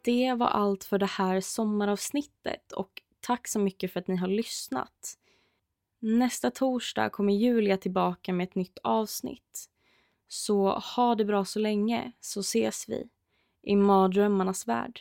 Det 0.06 0.34
var 0.34 0.46
allt 0.46 0.84
för 0.84 0.98
det 0.98 1.06
här 1.06 1.40
sommaravsnittet 1.40 2.72
och 2.72 3.02
tack 3.20 3.48
så 3.48 3.58
mycket 3.58 3.92
för 3.92 4.00
att 4.00 4.08
ni 4.08 4.16
har 4.16 4.28
lyssnat. 4.28 5.18
Nästa 5.98 6.50
torsdag 6.50 7.10
kommer 7.10 7.32
Julia 7.32 7.76
tillbaka 7.76 8.32
med 8.32 8.44
ett 8.44 8.54
nytt 8.54 8.78
avsnitt. 8.82 9.70
Så 10.28 10.70
ha 10.70 11.14
det 11.14 11.24
bra 11.24 11.44
så 11.44 11.58
länge, 11.58 12.12
så 12.20 12.40
ses 12.40 12.88
vi 12.88 13.08
i 13.62 13.76
mardrömmarnas 13.76 14.68
värld. 14.68 15.00